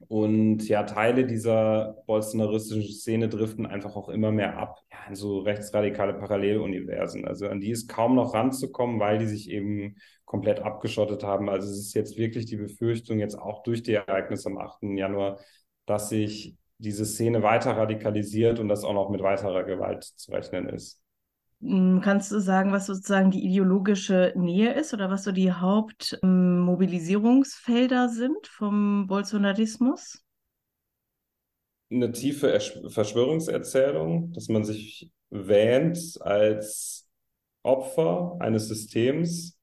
Und 0.09 0.69
ja, 0.69 0.83
Teile 0.85 1.25
dieser 1.27 2.03
bolsonaristischen 2.07 2.93
Szene 2.93 3.29
driften 3.29 3.67
einfach 3.67 3.97
auch 3.97 4.09
immer 4.09 4.33
mehr 4.33 4.59
ab 4.59 4.79
ja, 4.91 4.99
in 5.09 5.15
so 5.15 5.41
rechtsradikale 5.41 6.15
Paralleluniversen. 6.15 7.27
Also 7.27 7.49
an 7.49 7.61
die 7.61 7.71
ist 7.71 7.89
kaum 7.89 8.15
noch 8.15 8.35
ranzukommen, 8.35 9.01
weil 9.01 9.19
die 9.19 9.27
sich 9.27 9.51
eben 9.51 9.97
komplett 10.25 10.61
abgeschottet 10.61 11.23
haben. 11.23 11.49
Also 11.49 11.71
es 11.71 11.79
ist 11.79 11.95
jetzt 11.95 12.17
wirklich 12.17 12.47
die 12.47 12.57
Befürchtung, 12.57 13.19
jetzt 13.19 13.39
auch 13.39 13.63
durch 13.63 13.83
die 13.83 13.95
Ereignisse 13.95 14.49
am 14.49 14.59
8. 14.59 14.97
Januar, 14.97 15.39
dass 15.87 16.09
sich 16.09 16.57
diese 16.79 17.05
Szene 17.05 17.43
weiter 17.43 17.77
radikalisiert 17.77 18.59
und 18.59 18.69
dass 18.69 18.85
auch 18.85 18.95
noch 18.95 19.11
mit 19.11 19.23
weiterer 19.23 19.65
Gewalt 19.65 20.05
zu 20.05 20.33
rechnen 20.33 20.69
ist. 20.69 21.04
Hm, 21.65 22.01
kannst 22.05 22.31
du 22.31 22.41
sagen, 22.41 22.73
was 22.73 22.85
sozusagen 22.87 23.31
die 23.31 23.43
ideologische 23.43 24.35
Nähe 24.37 24.75
ist 24.75 24.93
oder 24.93 25.09
was 25.11 25.25
so 25.25 25.33
die 25.33 25.51
Hauptmobilisierungsfelder 25.51 28.11
sind 28.11 28.47
vom 28.47 29.07
Bolsonarismus? 29.07 30.23
Eine 31.91 32.13
tiefe 32.13 32.59
Verschwörungserzählung, 32.89 34.33
dass 34.33 34.49
man 34.49 34.65
sich 34.65 35.11
wähnt 35.31 36.19
als 36.21 37.09
Opfer 37.63 38.37
eines 38.41 38.69
Systems. 38.69 39.59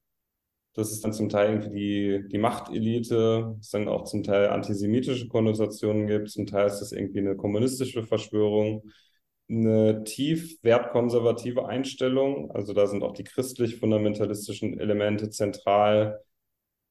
Das 0.74 0.92
ist 0.92 1.06
dann 1.06 1.14
zum 1.14 1.30
Teil 1.30 1.52
irgendwie 1.52 2.24
die, 2.24 2.28
die 2.30 2.38
Machtelite, 2.40 3.58
es 3.60 3.70
dann 3.70 3.88
auch 3.88 4.06
zum 4.06 4.24
Teil 4.24 4.50
antisemitische 4.50 5.28
Konnotationen 5.28 6.08
gibt, 6.08 6.32
zum 6.32 6.48
Teil 6.48 6.66
ist 6.68 6.80
das 6.80 6.94
irgendwie 6.94 7.20
eine 7.20 7.36
kommunistische 7.36 8.02
Verschwörung 8.04 8.90
eine 9.52 10.04
tief 10.04 10.64
wertkonservative 10.64 11.68
Einstellung. 11.68 12.52
Also 12.52 12.74
da 12.74 12.88
sind 12.88 13.04
auch 13.04 13.14
die 13.14 13.24
christlich-fundamentalistischen 13.24 14.80
Elemente 14.80 15.30
zentral. 15.30 16.24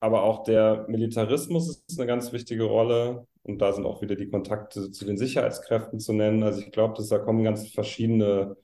Aber 0.01 0.23
auch 0.25 0.45
der 0.45 0.87
Militarismus 0.89 1.83
ist 1.89 1.99
eine 1.99 2.07
ganz 2.07 2.33
wichtige 2.33 2.65
Rolle. 2.65 3.27
Und 3.43 3.61
da 3.61 3.73
sind 3.73 3.87
auch 3.87 4.03
wieder 4.03 4.17
die 4.17 4.29
Kontakte 4.29 4.91
zu 4.91 5.05
den 5.05 5.17
Sicherheitskräften 5.17 5.99
zu 6.01 6.13
nennen. 6.13 6.43
Also 6.43 6.61
ich 6.61 6.73
glaube, 6.73 6.95
dass 6.95 7.09
da 7.09 7.19
kommen 7.19 7.45
ganz 7.45 7.69
verschiedene 7.71 8.57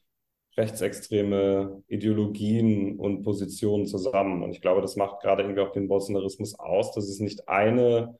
rechtsextreme 0.57 1.83
Ideologien 1.89 2.99
und 2.99 3.23
Positionen 3.23 3.87
zusammen. 3.87 4.43
Und 4.43 4.53
ich 4.53 4.61
glaube, 4.63 4.83
das 4.83 4.97
macht 4.97 5.21
gerade 5.21 5.43
irgendwie 5.43 5.61
auch 5.61 5.73
den 5.73 5.89
Bolsonarismus 5.89 6.59
aus, 6.59 6.93
dass 6.93 7.09
es 7.09 7.21
nicht 7.21 7.49
eine 7.49 8.19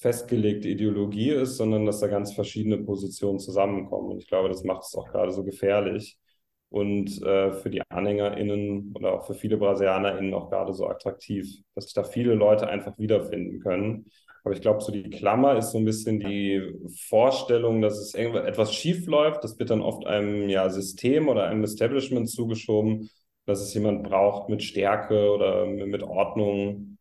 festgelegte 0.00 0.68
Ideologie 0.68 1.30
ist, 1.30 1.56
sondern 1.56 1.86
dass 1.86 2.00
da 2.00 2.08
ganz 2.08 2.32
verschiedene 2.32 2.78
Positionen 2.78 3.38
zusammenkommen. 3.38 4.12
Und 4.12 4.22
ich 4.22 4.28
glaube, 4.28 4.48
das 4.48 4.64
macht 4.64 4.82
es 4.82 4.94
auch 4.94 5.10
gerade 5.10 5.30
so 5.30 5.44
gefährlich 5.44 6.18
und 6.70 7.22
äh, 7.22 7.52
für 7.52 7.68
die 7.68 7.82
AnhängerInnen 7.90 8.92
oder 8.94 9.14
auch 9.14 9.26
für 9.26 9.34
viele 9.34 9.58
BrasilianerInnen 9.58 10.32
auch 10.34 10.50
gerade 10.50 10.72
so 10.72 10.86
attraktiv, 10.86 11.46
dass 11.74 11.84
sich 11.84 11.94
da 11.94 12.04
viele 12.04 12.34
Leute 12.34 12.68
einfach 12.68 12.98
wiederfinden 12.98 13.60
können. 13.60 14.06
Aber 14.42 14.54
ich 14.54 14.62
glaube, 14.62 14.80
so 14.80 14.90
die 14.90 15.10
Klammer 15.10 15.58
ist 15.58 15.72
so 15.72 15.78
ein 15.78 15.84
bisschen 15.84 16.18
die 16.20 16.62
Vorstellung, 17.08 17.82
dass 17.82 17.98
es 17.98 18.14
etwas 18.14 18.74
schief 18.74 19.06
läuft. 19.06 19.44
Das 19.44 19.58
wird 19.58 19.68
dann 19.70 19.82
oft 19.82 20.06
einem 20.06 20.48
ja, 20.48 20.70
System 20.70 21.28
oder 21.28 21.44
einem 21.44 21.64
Establishment 21.64 22.30
zugeschoben, 22.30 23.10
dass 23.44 23.60
es 23.60 23.74
jemand 23.74 24.04
braucht 24.04 24.48
mit 24.48 24.62
Stärke 24.62 25.30
oder 25.30 25.66
mit 25.66 26.02
Ordnung, 26.02 26.96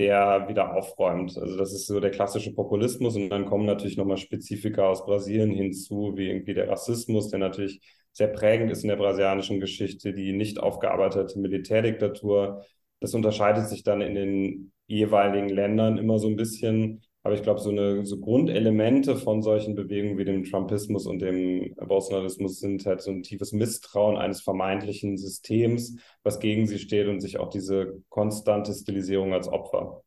der 0.00 0.48
wieder 0.48 0.74
aufräumt. 0.74 1.36
Also 1.36 1.58
das 1.58 1.74
ist 1.74 1.86
so 1.86 2.00
der 2.00 2.10
klassische 2.10 2.54
Populismus 2.54 3.16
und 3.16 3.28
dann 3.28 3.44
kommen 3.44 3.66
natürlich 3.66 3.98
nochmal 3.98 4.16
Spezifika 4.16 4.88
aus 4.88 5.04
Brasilien 5.04 5.50
hinzu, 5.50 6.14
wie 6.16 6.28
irgendwie 6.28 6.54
der 6.54 6.68
Rassismus, 6.70 7.28
der 7.28 7.38
natürlich 7.38 7.80
sehr 8.12 8.28
prägend 8.28 8.70
ist 8.70 8.82
in 8.82 8.88
der 8.88 8.96
brasilianischen 8.96 9.60
Geschichte, 9.60 10.14
die 10.14 10.32
nicht 10.32 10.58
aufgearbeitete 10.58 11.38
Militärdiktatur. 11.38 12.64
Das 13.00 13.12
unterscheidet 13.12 13.68
sich 13.68 13.82
dann 13.82 14.00
in 14.00 14.14
den 14.14 14.72
jeweiligen 14.86 15.50
Ländern 15.50 15.98
immer 15.98 16.18
so 16.18 16.28
ein 16.28 16.36
bisschen. 16.36 17.02
Aber 17.22 17.34
ich 17.34 17.42
glaube, 17.42 17.60
so 17.60 17.70
eine 17.70 18.06
so 18.06 18.18
Grundelemente 18.18 19.16
von 19.16 19.42
solchen 19.42 19.74
Bewegungen 19.74 20.16
wie 20.16 20.24
dem 20.24 20.44
Trumpismus 20.44 21.06
und 21.06 21.20
dem 21.20 21.74
Bolsonarismus 21.76 22.60
sind 22.60 22.86
halt 22.86 23.02
so 23.02 23.10
ein 23.10 23.22
tiefes 23.22 23.52
Misstrauen 23.52 24.16
eines 24.16 24.40
vermeintlichen 24.40 25.18
Systems, 25.18 25.96
was 26.22 26.40
gegen 26.40 26.66
sie 26.66 26.78
steht 26.78 27.08
und 27.08 27.20
sich 27.20 27.38
auch 27.38 27.50
diese 27.50 28.02
konstante 28.08 28.72
Stilisierung 28.72 29.34
als 29.34 29.48
Opfer. 29.48 30.02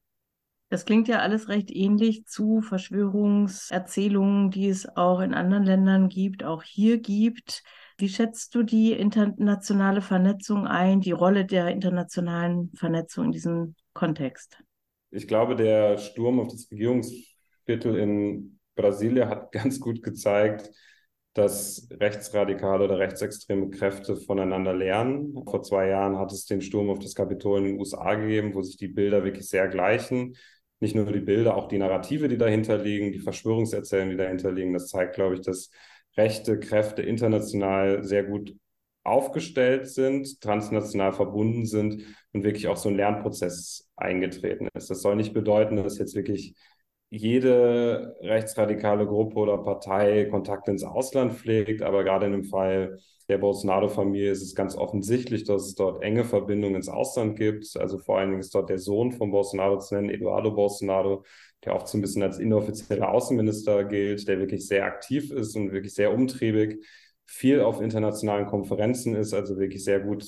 Das 0.70 0.86
klingt 0.86 1.08
ja 1.08 1.20
alles 1.20 1.50
recht 1.50 1.70
ähnlich 1.70 2.25
zu 2.25 2.62
Verschwörungserzählungen, 2.62 4.50
die 4.50 4.70
es 4.70 4.88
auch 4.98 5.20
in 5.20 5.36
anderen 5.36 5.65
Ländern 5.65 6.10
gibt, 6.10 6.43
auch 6.43 6.63
hier 6.63 7.00
gibt. 7.00 7.62
Wie 8.00 8.10
schätzt 8.10 8.55
du 8.55 8.63
die 8.63 8.93
internationale 8.93 10.01
Vernetzung 10.01 10.65
ein, 10.65 11.00
die 11.00 11.12
Rolle 11.12 11.46
der 11.46 11.67
internationalen 11.67 12.72
Vernetzung 12.74 13.25
in 13.25 13.32
diesem 13.32 13.75
Kontext? 13.93 14.58
Ich 15.13 15.27
glaube, 15.27 15.55
der 15.55 15.98
Sturm 15.98 16.39
auf 16.39 16.48
das 16.50 16.70
Regierungsviertel 16.72 17.98
in 17.98 18.60
Brasilien 18.75 19.29
hat 19.29 19.51
ganz 19.51 19.79
gut 19.79 20.03
gezeigt, 20.03 20.70
dass 21.34 21.88
rechtsradikale 21.91 22.86
oder 22.86 23.00
rechtsextreme 23.00 23.70
Kräfte 23.70 24.15
voneinander 24.15 24.74
lernen. 24.74 25.34
Vor 25.50 25.63
zwei 25.63 25.88
Jahren 25.88 26.20
hat 26.20 26.32
es 26.32 26.46
den 26.46 26.62
Sturm 26.62 26.89
auf 26.89 27.00
das 27.00 27.15
Kapitol 27.15 27.60
in 27.60 27.65
den 27.65 27.79
USA 27.79 28.13
gegeben, 28.15 28.53
wo 28.53 28.62
sich 28.62 28.77
die 28.77 28.88
Bilder 28.88 29.24
wirklich 29.24 29.50
sehr 29.50 29.67
gleichen. 29.67 30.36
Nicht 30.79 30.96
nur 30.96 31.12
die 31.12 31.20
Bilder, 31.20 31.55
auch 31.58 31.67
die 31.67 31.79
Narrative, 31.79 32.27
die 32.27 32.38
dahinter 32.38 32.77
liegen, 32.77 33.12
die 33.12 33.20
Verschwörungserzählungen, 33.20 34.12
die 34.12 34.17
dahinter 34.24 34.51
liegen. 34.51 34.74
Das 34.74 34.89
zeigt, 34.89 35.15
glaube 35.15 35.36
ich, 35.36 35.41
dass 35.41 35.72
rechte 36.17 36.60
Kräfte 36.60 37.01
international 37.01 38.03
sehr 38.03 38.24
gut 38.24 38.55
aufgestellt 39.03 39.88
sind, 39.88 40.41
transnational 40.41 41.13
verbunden 41.13 41.65
sind 41.65 42.03
und 42.31 42.43
wirklich 42.43 42.67
auch 42.67 42.77
so 42.77 42.89
ein 42.89 42.95
Lernprozess 42.95 43.89
eingetreten 43.95 44.67
ist. 44.74 44.89
Das 44.89 45.01
soll 45.01 45.15
nicht 45.15 45.33
bedeuten, 45.33 45.75
dass 45.77 45.98
jetzt 45.98 46.15
wirklich 46.15 46.55
jede 47.10 48.15
rechtsradikale 48.22 49.05
Gruppe 49.05 49.38
oder 49.38 49.57
Partei 49.60 50.25
Kontakt 50.25 50.67
ins 50.67 50.83
Ausland 50.83 51.33
pflegt, 51.33 51.83
aber 51.83 52.03
gerade 52.03 52.25
in 52.25 52.31
dem 52.31 52.43
Fall 52.45 52.98
der 53.29 53.38
Bolsonaro-Familie 53.38 54.31
ist 54.31 54.41
es 54.41 54.55
ganz 54.55 54.75
offensichtlich, 54.75 55.43
dass 55.43 55.67
es 55.67 55.75
dort 55.75 56.01
enge 56.01 56.25
Verbindungen 56.25 56.75
ins 56.75 56.89
Ausland 56.89 57.38
gibt. 57.38 57.77
Also 57.77 58.00
vor 58.00 58.17
allen 58.17 58.29
Dingen 58.29 58.41
ist 58.41 58.53
dort 58.53 58.69
der 58.69 58.79
Sohn 58.79 59.12
von 59.12 59.31
Bolsonaro 59.31 59.77
zu 59.79 59.95
nennen, 59.95 60.10
Eduardo 60.10 60.51
Bolsonaro, 60.51 61.24
der 61.63 61.75
auch 61.75 61.88
so 61.88 61.98
ein 61.98 62.01
bisschen 62.01 62.24
als 62.24 62.39
inoffizieller 62.39 63.10
Außenminister 63.10 63.86
gilt, 63.86 64.27
der 64.27 64.39
wirklich 64.39 64.67
sehr 64.67 64.86
aktiv 64.86 65.31
ist 65.31 65.55
und 65.55 65.72
wirklich 65.72 65.93
sehr 65.93 66.13
umtriebig, 66.13 66.83
viel 67.25 67.62
auf 67.62 67.82
internationalen 67.82 68.48
Konferenzen 68.48 69.15
ist, 69.15 69.34
also 69.34 69.58
wirklich 69.58 69.84
sehr 69.84 70.00
gut, 70.00 70.25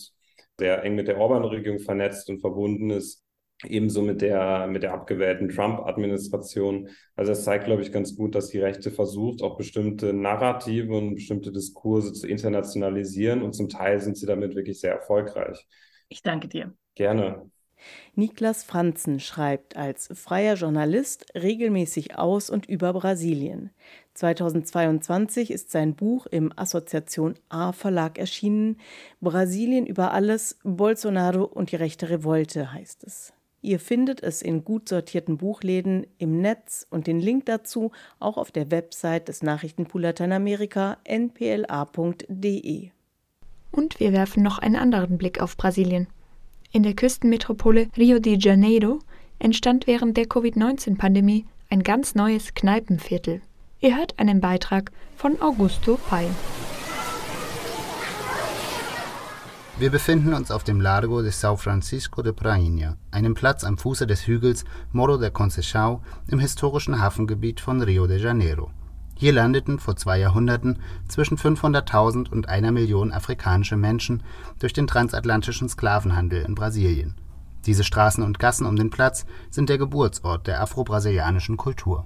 sehr 0.58 0.84
eng 0.84 0.96
mit 0.96 1.08
der 1.08 1.18
Orban-Regierung 1.18 1.80
vernetzt 1.80 2.30
und 2.30 2.40
verbunden 2.40 2.90
ist 2.90 3.26
ebenso 3.64 4.02
mit 4.02 4.22
der, 4.22 4.68
mit 4.68 4.84
der 4.84 4.94
abgewählten 4.94 5.50
Trump-Administration. 5.50 6.90
Also 7.16 7.32
das 7.32 7.44
zeigt, 7.44 7.66
glaube 7.66 7.82
ich, 7.82 7.92
ganz 7.92 8.16
gut, 8.16 8.36
dass 8.36 8.50
die 8.50 8.60
Rechte 8.60 8.92
versucht, 8.92 9.42
auch 9.42 9.58
bestimmte 9.58 10.14
Narrative 10.14 10.94
und 10.96 11.16
bestimmte 11.16 11.52
Diskurse 11.52 12.14
zu 12.14 12.28
internationalisieren 12.28 13.42
und 13.42 13.54
zum 13.54 13.70
Teil 13.70 14.00
sind 14.02 14.18
sie 14.18 14.26
damit 14.26 14.56
wirklich 14.56 14.80
sehr 14.80 14.94
erfolgreich. 14.94 15.66
Ich 16.10 16.22
danke 16.22 16.48
dir. 16.48 16.74
Gerne. 16.96 17.50
Niklas 18.16 18.64
Franzen 18.64 19.20
schreibt 19.20 19.76
als 19.76 20.10
freier 20.14 20.56
Journalist 20.56 21.26
regelmäßig 21.36 22.18
aus 22.18 22.50
und 22.50 22.66
über 22.66 22.94
Brasilien. 22.94 23.72
2022 24.14 25.52
ist 25.52 25.72
sein 25.72 25.96
Buch 25.96 26.26
im 26.26 26.52
Assoziation 26.56 27.36
A 27.50 27.72
Verlag 27.74 28.18
erschienen. 28.18 28.78
Brasilien 29.22 29.86
über 29.86 30.14
alles, 30.14 30.58
Bolsonaro 30.64 31.44
und 31.44 31.72
die 31.72 31.76
rechte 31.76 32.10
Revolte 32.10 32.72
heißt 32.72 33.04
es. 33.04 33.34
Ihr 33.66 33.80
findet 33.80 34.22
es 34.22 34.44
in 34.44 34.64
gut 34.64 34.90
sortierten 34.90 35.38
Buchläden 35.38 36.06
im 36.20 36.40
Netz 36.40 36.86
und 36.92 37.08
den 37.08 37.20
Link 37.20 37.48
dazu 37.48 37.92
auch 38.20 38.38
auf 38.38 38.52
der 38.52 38.70
Website 38.70 39.28
des 39.28 39.42
Nachrichtenpool 39.42 40.04
Lateinamerika 40.04 40.98
npla.de. 41.04 42.92
Und 43.72 44.00
wir 44.00 44.14
werfen 44.14 44.44
noch 44.44 44.60
einen 44.60 44.76
anderen 44.76 45.18
Blick 45.18 45.42
auf 45.42 45.58
Brasilien. 45.58 46.08
In 46.76 46.84
der 46.84 46.94
Küstenmetropole 46.94 47.88
Rio 47.96 48.20
de 48.20 48.38
Janeiro 48.38 49.00
entstand 49.40 49.88
während 49.88 50.18
der 50.18 50.26
Covid-19-Pandemie 50.26 51.46
ein 51.70 51.84
ganz 51.84 52.16
neues 52.16 52.54
Kneipenviertel. 52.54 53.40
Ihr 53.80 53.96
hört 53.96 54.20
einen 54.20 54.42
Beitrag 54.42 54.92
von 55.16 55.42
Augusto 55.42 55.98
Pai. 56.10 56.28
Wir 59.80 59.90
befinden 59.90 60.34
uns 60.34 60.52
auf 60.52 60.66
dem 60.66 60.82
Largo 60.82 61.22
de 61.22 61.32
São 61.32 61.56
Francisco 61.56 62.22
de 62.22 62.34
Prainha, 62.34 62.98
einem 63.10 63.36
Platz 63.36 63.64
am 63.64 63.78
Fuße 63.78 64.06
des 64.06 64.28
Hügels 64.28 64.66
Morro 64.92 65.16
da 65.16 65.30
Conceição 65.30 66.02
im 66.28 66.40
historischen 66.40 67.00
Hafengebiet 67.00 67.62
von 67.62 67.82
Rio 67.82 68.06
de 68.06 68.18
Janeiro. 68.18 68.70
Hier 69.18 69.32
landeten 69.32 69.80
vor 69.80 69.96
zwei 69.96 70.20
Jahrhunderten 70.20 70.80
zwischen 71.08 71.38
500.000 71.38 72.30
und 72.30 72.50
einer 72.50 72.72
Million 72.72 73.14
afrikanische 73.14 73.78
Menschen 73.78 74.24
durch 74.60 74.74
den 74.74 74.88
transatlantischen 74.88 75.70
Sklavenhandel 75.70 76.44
in 76.44 76.54
Brasilien. 76.54 77.16
Diese 77.66 77.84
Straßen 77.84 78.24
und 78.24 78.40
Gassen 78.40 78.68
um 78.68 78.76
den 78.76 78.90
Platz 78.90 79.26
sind 79.50 79.70
der 79.70 79.78
Geburtsort 79.78 80.48
der 80.48 80.62
afro-brasilianischen 80.62 81.58
Kultur. 81.58 82.06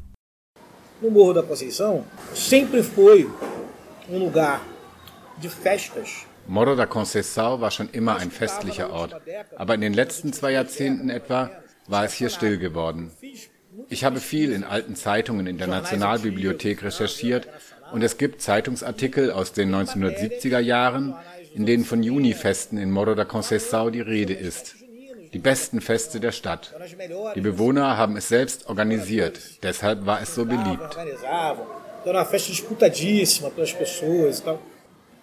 No 1.02 1.10
Morro 1.10 1.34
da 1.34 1.42
Conceição 1.42 2.04
sempre 2.34 2.84
foi 2.84 3.28
um 4.10 4.20
lugar 4.20 4.60
de 5.42 5.50
festas 5.50 6.26
Morro 6.48 6.76
da 6.76 6.86
Conceição 6.86 7.62
war 7.62 7.72
schon 7.72 7.90
immer 7.92 8.18
ein 8.18 8.32
festlicher 8.32 8.92
Ort, 8.92 9.16
aber 9.56 9.76
in 9.76 9.82
den 9.82 9.94
letzten 9.94 10.34
zwei 10.34 10.52
Jahrzehnten 10.52 11.10
etwa 11.10 11.52
war 11.88 12.06
es 12.06 12.14
hier 12.14 12.30
still 12.30 12.58
geworden. 12.58 13.12
Ich 13.88 14.04
habe 14.04 14.20
viel 14.20 14.52
in 14.52 14.64
alten 14.64 14.96
Zeitungen 14.96 15.48
in 15.48 15.58
der 15.58 15.68
Nationalbibliothek 15.68 16.84
recherchiert 16.84 17.48
und 17.92 18.04
es 18.04 18.18
gibt 18.18 18.42
Zeitungsartikel 18.42 19.32
aus 19.32 19.54
den 19.54 19.74
1970er 19.74 20.60
Jahren, 20.60 21.16
in 21.56 21.66
denen 21.66 21.86
von 21.86 22.04
Junifesten 22.04 22.78
in 22.78 22.92
Morro 22.92 23.16
da 23.16 23.24
Conceição 23.24 23.90
die 23.92 24.02
Rede 24.02 24.34
ist. 24.34 24.76
Die 25.34 25.40
besten 25.40 25.82
Feste 25.82 26.20
der 26.20 26.32
Stadt. 26.32 26.74
Die 27.36 27.42
Bewohner 27.42 27.98
haben 27.98 28.18
es 28.18 28.28
selbst 28.28 28.68
organisiert, 28.68 29.64
deshalb 29.64 30.06
war 30.06 30.22
es 30.22 30.34
so 30.36 30.46
beliebt. 30.46 30.98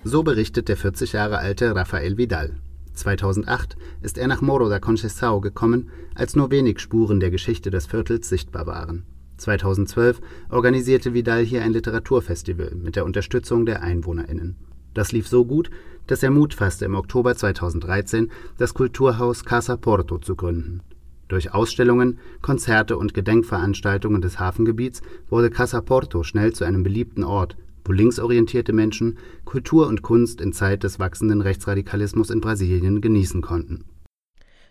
So 0.05 0.23
berichtet 0.23 0.69
der 0.69 0.77
40 0.77 1.13
Jahre 1.13 1.39
alte 1.39 1.75
Rafael 1.75 2.17
Vidal. 2.17 2.61
2008 2.97 3.77
ist 4.03 4.19
er 4.19 4.27
nach 4.27 4.41
Morro 4.41 4.69
da 4.69 4.77
Conceição 4.77 5.41
gekommen, 5.41 5.91
als 6.15 6.35
nur 6.35 6.51
wenig 6.51 6.81
Spuren 6.81 7.21
der 7.21 7.31
Geschichte 7.31 7.71
des 7.71 7.87
Viertels 7.87 8.29
sichtbar 8.29 8.67
waren. 8.67 9.05
2012 9.37 10.21
organisierte 10.49 11.15
Vidal 11.15 11.45
hier 11.45 11.63
ein 11.63 11.73
Literaturfestival 11.73 12.75
mit 12.75 12.97
der 12.97 13.05
Unterstützung 13.05 13.67
der 13.67 13.83
EinwohnerInnen. 13.83 14.57
Das 14.95 15.13
lief 15.13 15.29
so 15.29 15.45
gut, 15.45 15.71
dass 16.07 16.23
er 16.23 16.31
Mut 16.31 16.55
fasste, 16.55 16.87
im 16.87 16.95
Oktober 16.95 17.37
2013 17.37 18.31
das 18.57 18.73
Kulturhaus 18.73 19.45
Casa 19.45 19.77
Porto 19.77 20.19
zu 20.19 20.37
gründen. 20.37 20.81
Durch 21.29 21.53
Ausstellungen, 21.53 22.19
Konzerte 22.41 22.97
und 22.97 23.13
Gedenkveranstaltungen 23.13 24.23
des 24.23 24.39
Hafengebiets 24.39 25.03
wurde 25.29 25.51
Casa 25.51 25.81
Porto 25.81 26.23
schnell 26.23 26.53
zu 26.53 26.65
einem 26.65 26.83
beliebten 26.83 27.25
Ort, 27.25 27.57
wo 27.87 27.93
linksorientierte 27.93 28.73
Menschen 28.73 29.19
Kultur 29.45 29.87
und 29.87 30.03
Kunst 30.03 30.41
in 30.41 30.53
Zeit 30.53 30.83
des 30.83 30.99
wachsenden 30.99 31.41
Rechtsradikalismus 31.41 32.31
in 32.31 32.41
Brasilien 32.41 33.01
genießen 33.01 33.43
konnten. 33.43 33.85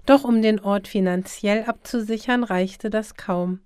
Doch 0.06 0.24
um 0.24 0.42
den 0.42 0.60
Ort 0.60 0.88
finanziell 0.88 1.64
abzusichern, 1.64 2.44
reichte 2.44 2.90
das 2.90 3.16
kaum. 3.16 3.60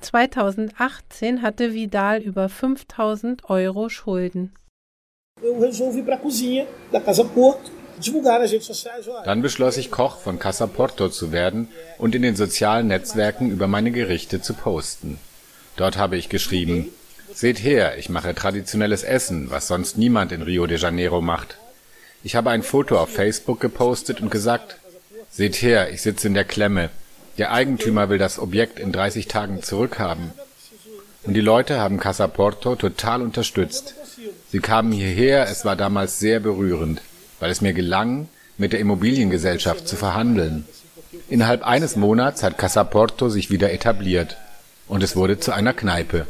2018 0.00 1.42
hatte 1.42 1.72
Vidal 1.72 2.20
über 2.20 2.48
5000 2.48 3.48
Euro 3.48 3.88
Schulden. 3.88 4.52
Dann 9.24 9.42
beschloss 9.42 9.76
ich, 9.76 9.90
Koch 9.90 10.18
von 10.18 10.38
Casa 10.38 10.66
Porto 10.66 11.08
zu 11.08 11.32
werden 11.32 11.68
und 11.98 12.14
in 12.14 12.22
den 12.22 12.36
sozialen 12.36 12.88
Netzwerken 12.88 13.50
über 13.50 13.66
meine 13.66 13.90
Gerichte 13.90 14.40
zu 14.40 14.54
posten. 14.54 15.18
Dort 15.76 15.96
habe 15.96 16.16
ich 16.16 16.28
geschrieben, 16.28 16.88
Seht 17.36 17.62
her, 17.62 17.98
ich 17.98 18.08
mache 18.08 18.34
traditionelles 18.34 19.02
Essen, 19.02 19.50
was 19.50 19.68
sonst 19.68 19.98
niemand 19.98 20.32
in 20.32 20.40
Rio 20.40 20.66
de 20.66 20.78
Janeiro 20.78 21.20
macht. 21.20 21.58
Ich 22.24 22.34
habe 22.34 22.48
ein 22.48 22.62
Foto 22.62 22.98
auf 22.98 23.10
Facebook 23.10 23.60
gepostet 23.60 24.22
und 24.22 24.30
gesagt, 24.30 24.78
seht 25.30 25.56
her, 25.56 25.90
ich 25.90 26.00
sitze 26.00 26.28
in 26.28 26.32
der 26.32 26.46
Klemme. 26.46 26.88
Der 27.36 27.52
Eigentümer 27.52 28.08
will 28.08 28.16
das 28.16 28.38
Objekt 28.38 28.80
in 28.80 28.90
30 28.90 29.28
Tagen 29.28 29.62
zurückhaben. 29.62 30.30
Und 31.24 31.34
die 31.34 31.42
Leute 31.42 31.78
haben 31.78 32.00
Casa 32.00 32.26
Porto 32.26 32.74
total 32.74 33.20
unterstützt. 33.20 33.94
Sie 34.50 34.60
kamen 34.60 34.90
hierher, 34.90 35.46
es 35.50 35.66
war 35.66 35.76
damals 35.76 36.18
sehr 36.18 36.40
berührend, 36.40 37.02
weil 37.38 37.50
es 37.50 37.60
mir 37.60 37.74
gelang, 37.74 38.30
mit 38.56 38.72
der 38.72 38.80
Immobiliengesellschaft 38.80 39.86
zu 39.86 39.96
verhandeln. 39.96 40.64
Innerhalb 41.28 41.66
eines 41.66 41.96
Monats 41.96 42.42
hat 42.42 42.56
Casa 42.56 42.82
Porto 42.82 43.28
sich 43.28 43.50
wieder 43.50 43.74
etabliert 43.74 44.38
und 44.88 45.02
es 45.02 45.16
wurde 45.16 45.38
zu 45.38 45.52
einer 45.52 45.74
Kneipe 45.74 46.24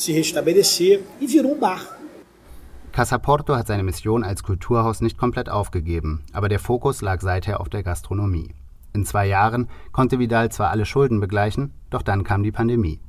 se 0.00 0.12
restabelecer 0.12 1.00
e 1.20 1.26
virou 1.26 1.52
um 1.52 1.60
bar. 1.60 1.80
Casa 2.92 3.18
Porto 3.18 3.54
hat 3.54 3.66
seine 3.66 3.82
Mission 3.82 4.24
als 4.24 4.42
Kulturhaus 4.42 5.00
nicht 5.00 5.18
komplett 5.18 5.48
aufgegeben, 5.48 6.22
aber 6.32 6.48
der 6.48 6.58
Fokus 6.58 7.02
lag 7.02 7.20
seither 7.20 7.60
auf 7.60 7.68
der 7.68 7.82
Gastronomie. 7.82 8.54
In 8.92 9.04
zwei 9.04 9.26
Jahren 9.26 9.68
konnte 9.92 10.18
Vidal 10.18 10.50
zwar 10.50 10.70
alle 10.70 10.86
Schulden 10.86 11.20
begleichen, 11.20 11.72
doch 11.90 12.02
dann 12.02 12.24
kam 12.24 12.42
die 12.42 12.52
Pandemie. 12.52 13.00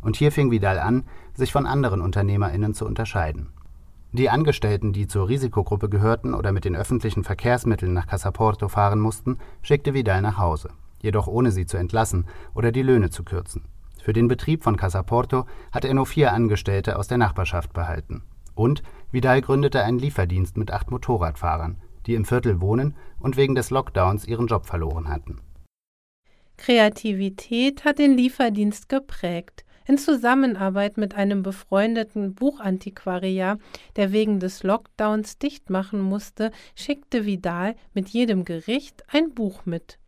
Und 0.00 0.16
hier 0.16 0.32
fing 0.32 0.50
Vidal 0.50 0.78
an, 0.78 1.04
sich 1.34 1.50
von 1.52 1.66
anderen 1.66 2.00
UnternehmerInnen 2.00 2.74
zu 2.74 2.86
unterscheiden. 2.86 3.48
Die 4.12 4.30
Angestellten, 4.30 4.92
die 4.92 5.08
zur 5.08 5.28
Risikogruppe 5.28 5.88
gehörten 5.88 6.34
oder 6.34 6.52
mit 6.52 6.64
den 6.64 6.76
öffentlichen 6.76 7.24
Verkehrsmitteln 7.24 7.92
nach 7.92 8.06
Casa 8.06 8.30
Porto 8.30 8.68
fahren 8.68 9.00
mussten, 9.00 9.38
schickte 9.60 9.92
Vidal 9.92 10.22
nach 10.22 10.38
Hause, 10.38 10.70
jedoch 11.02 11.26
ohne 11.26 11.50
sie 11.50 11.66
zu 11.66 11.76
entlassen 11.76 12.26
oder 12.54 12.70
die 12.70 12.82
Löhne 12.82 13.10
zu 13.10 13.24
kürzen. 13.24 13.62
Für 14.04 14.12
den 14.12 14.28
Betrieb 14.28 14.62
von 14.62 14.76
Casaporto 14.76 15.46
hatte 15.72 15.88
er 15.88 15.94
nur 15.94 16.04
vier 16.04 16.34
Angestellte 16.34 16.98
aus 16.98 17.08
der 17.08 17.16
Nachbarschaft 17.16 17.72
behalten. 17.72 18.22
Und 18.54 18.82
Vidal 19.12 19.40
gründete 19.40 19.82
einen 19.82 19.98
Lieferdienst 19.98 20.58
mit 20.58 20.70
acht 20.70 20.90
Motorradfahrern, 20.90 21.78
die 22.04 22.14
im 22.14 22.26
Viertel 22.26 22.60
wohnen 22.60 22.96
und 23.18 23.38
wegen 23.38 23.54
des 23.54 23.70
Lockdowns 23.70 24.26
ihren 24.26 24.46
Job 24.46 24.66
verloren 24.66 25.08
hatten. 25.08 25.40
Kreativität 26.58 27.86
hat 27.86 27.98
den 27.98 28.14
Lieferdienst 28.14 28.90
geprägt. 28.90 29.64
In 29.86 29.96
Zusammenarbeit 29.96 30.98
mit 30.98 31.14
einem 31.14 31.42
befreundeten 31.42 32.34
Buchantiquariat, 32.34 33.58
der 33.96 34.12
wegen 34.12 34.38
des 34.38 34.62
Lockdowns 34.64 35.38
dicht 35.38 35.70
machen 35.70 36.02
musste, 36.02 36.50
schickte 36.74 37.24
Vidal 37.24 37.74
mit 37.94 38.10
jedem 38.10 38.44
Gericht 38.44 39.02
ein 39.08 39.32
Buch 39.32 39.64
mit. 39.64 39.98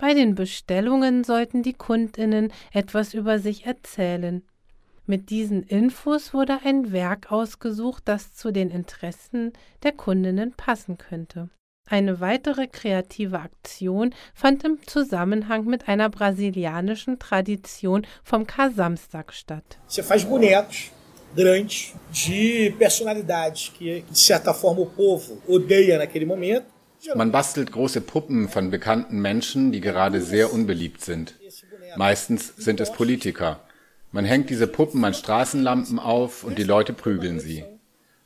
Bei 0.00 0.14
den 0.14 0.34
Bestellungen 0.34 1.24
sollten 1.24 1.62
die 1.62 1.74
Kundinnen 1.74 2.54
etwas 2.72 3.12
über 3.12 3.38
sich 3.38 3.66
erzählen. 3.66 4.42
Mit 5.04 5.28
diesen 5.28 5.62
Infos 5.62 6.32
wurde 6.32 6.60
ein 6.64 6.90
Werk 6.90 7.30
ausgesucht, 7.30 8.04
das 8.06 8.32
zu 8.32 8.50
den 8.50 8.70
Interessen 8.70 9.52
der 9.82 9.92
Kundinnen 9.92 10.54
passen 10.56 10.96
könnte. 10.96 11.50
Eine 11.86 12.18
weitere 12.18 12.66
kreative 12.66 13.40
Aktion 13.40 14.14
fand 14.32 14.64
im 14.64 14.78
Zusammenhang 14.86 15.66
mit 15.66 15.86
einer 15.86 16.08
brasilianischen 16.08 17.18
Tradition 17.18 18.06
vom 18.24 18.46
Kar-Samstag 18.46 19.34
statt. 19.34 19.78
Você 19.86 20.02
faz 20.02 20.24
bonecos 20.24 20.92
grandes 21.36 21.92
de 22.10 22.70
personalidades 22.78 23.68
que, 23.68 24.02
de 24.08 24.18
certa 24.18 24.54
forma, 24.54 24.80
o 24.80 24.86
povo 24.86 25.42
odeia 25.46 25.98
naquele 25.98 26.24
momento. 26.24 26.79
Man 27.14 27.32
bastelt 27.32 27.72
große 27.72 28.00
Puppen 28.00 28.48
von 28.48 28.70
bekannten 28.70 29.20
Menschen, 29.20 29.72
die 29.72 29.80
gerade 29.80 30.20
sehr 30.20 30.52
unbeliebt 30.52 31.02
sind. 31.02 31.34
Meistens 31.96 32.52
sind 32.56 32.80
es 32.80 32.92
Politiker. 32.92 33.60
Man 34.12 34.24
hängt 34.24 34.50
diese 34.50 34.66
Puppen 34.66 35.04
an 35.04 35.14
Straßenlampen 35.14 35.98
auf 35.98 36.44
und 36.44 36.58
die 36.58 36.64
Leute 36.64 36.92
prügeln 36.92 37.40
sie. 37.40 37.64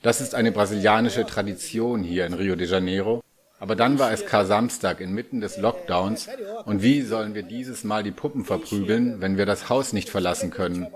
Das 0.02 0.20
ist 0.20 0.34
eine 0.34 0.52
brasilianische 0.52 1.26
Tradition 1.26 2.02
hier 2.02 2.26
in 2.26 2.34
Rio 2.34 2.56
de 2.56 2.68
Janeiro 2.68 3.22
aber 3.64 3.76
dann 3.76 3.98
war 3.98 4.12
es 4.12 4.26
Kar-Samstag 4.26 5.00
inmitten 5.00 5.40
des 5.40 5.56
Lockdowns 5.56 6.28
und 6.66 6.82
wie 6.82 7.00
sollen 7.00 7.34
wir 7.34 7.42
dieses 7.42 7.82
Mal 7.82 8.02
die 8.02 8.10
Puppen 8.10 8.44
verprügeln, 8.44 9.22
wenn 9.22 9.38
wir 9.38 9.46
das 9.46 9.70
Haus 9.70 9.94
nicht 9.94 10.10
verlassen 10.10 10.50
können? 10.50 10.88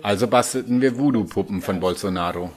Also 0.00 0.26
bastelten 0.26 0.80
wir 0.80 0.96
Voodoo-Puppen 0.98 1.60
von 1.60 1.78
Bolsonaro. 1.78 2.50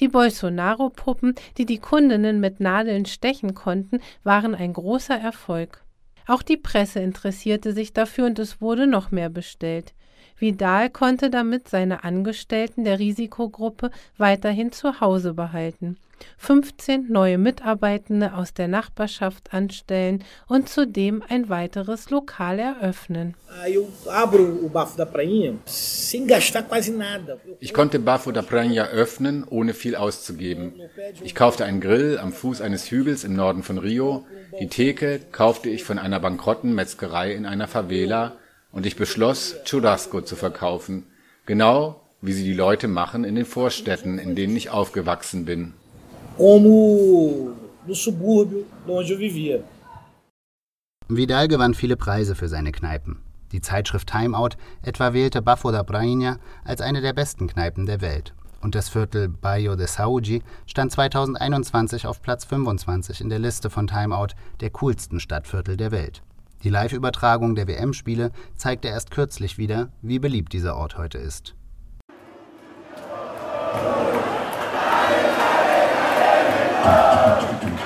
Die 0.00 0.08
Bolsonaro-Puppen, 0.08 1.34
die 1.58 1.66
die 1.66 1.78
Kundinnen 1.78 2.40
mit 2.40 2.58
Nadeln 2.58 3.04
stechen 3.04 3.54
konnten, 3.54 4.00
waren 4.24 4.54
ein 4.54 4.72
großer 4.72 5.16
Erfolg. 5.16 5.84
Auch 6.26 6.42
die 6.42 6.56
Presse 6.56 7.00
interessierte 7.00 7.72
sich 7.72 7.92
dafür 7.92 8.26
und 8.26 8.38
es 8.38 8.60
wurde 8.60 8.86
noch 8.86 9.10
mehr 9.10 9.28
bestellt. 9.28 9.92
Vidal 10.38 10.88
konnte 10.88 11.28
damit 11.28 11.68
seine 11.68 12.02
Angestellten 12.02 12.84
der 12.84 12.98
Risikogruppe 12.98 13.90
weiterhin 14.16 14.72
zu 14.72 15.00
Hause 15.00 15.34
behalten, 15.34 15.98
15 16.38 17.06
neue 17.08 17.38
Mitarbeitende 17.38 18.34
aus 18.34 18.54
der 18.54 18.68
Nachbarschaft 18.68 19.52
anstellen 19.52 20.24
und 20.46 20.68
zudem 20.68 21.22
ein 21.28 21.48
weiteres 21.48 22.10
Lokal 22.10 22.58
eröffnen. 22.58 23.34
Ich 27.60 27.74
konnte 27.74 27.98
Bafo 27.98 28.32
da 28.32 28.42
Praia 28.42 28.86
öffnen, 28.86 29.44
ohne 29.48 29.74
viel 29.74 29.96
auszugeben. 29.96 30.74
Ich 31.22 31.34
kaufte 31.34 31.64
einen 31.64 31.80
Grill 31.80 32.18
am 32.18 32.32
Fuß 32.32 32.60
eines 32.60 32.90
Hügels 32.90 33.24
im 33.24 33.34
Norden 33.34 33.62
von 33.62 33.78
Rio. 33.78 34.24
Die 34.60 34.68
Theke 34.68 35.20
kaufte 35.32 35.68
ich 35.68 35.84
von 35.84 35.98
einer 35.98 36.20
bankrotten 36.20 36.74
Metzgerei 36.74 37.32
in 37.32 37.46
einer 37.46 37.68
Favela 37.68 38.36
und 38.72 38.86
ich 38.86 38.96
beschloss, 38.96 39.56
Churrasco 39.64 40.20
zu 40.20 40.36
verkaufen, 40.36 41.06
genau 41.46 42.00
wie 42.22 42.32
sie 42.32 42.44
die 42.44 42.54
Leute 42.54 42.86
machen 42.88 43.24
in 43.24 43.34
den 43.34 43.46
Vorstädten, 43.46 44.18
in 44.18 44.34
denen 44.34 44.56
ich 44.56 44.70
aufgewachsen 44.70 45.44
bin. 45.44 45.74
Vidal 51.08 51.48
gewann 51.48 51.74
viele 51.74 51.96
Preise 51.96 52.34
für 52.34 52.48
seine 52.48 52.72
Kneipen. 52.72 53.20
Die 53.52 53.60
Zeitschrift 53.60 54.08
Time 54.08 54.36
Out 54.36 54.56
etwa 54.82 55.12
wählte 55.12 55.42
Bafo 55.42 55.72
da 55.72 55.82
Prainha 55.82 56.38
als 56.64 56.80
eine 56.80 57.00
der 57.00 57.12
besten 57.12 57.48
Kneipen 57.48 57.86
der 57.86 58.00
Welt. 58.00 58.32
Und 58.60 58.74
das 58.74 58.88
Viertel 58.88 59.28
Bairro 59.28 59.74
de 59.74 59.86
Saúde 59.86 60.42
stand 60.66 60.92
2021 60.92 62.06
auf 62.06 62.22
Platz 62.22 62.44
25 62.44 63.20
in 63.20 63.28
der 63.28 63.38
Liste 63.38 63.70
von 63.70 63.86
Time 63.86 64.16
Out 64.16 64.34
der 64.60 64.70
coolsten 64.70 65.18
Stadtviertel 65.18 65.76
der 65.76 65.90
Welt. 65.90 66.22
Die 66.62 66.68
Live-Übertragung 66.68 67.54
der 67.54 67.66
WM-Spiele 67.66 68.32
zeigte 68.56 68.88
erst 68.88 69.10
kürzlich 69.10 69.56
wieder, 69.56 69.88
wie 70.02 70.18
beliebt 70.18 70.52
dieser 70.52 70.76
Ort 70.76 70.98
heute 70.98 71.18
ist. 71.18 71.54
Thank 76.82 77.74
you. 77.74 77.79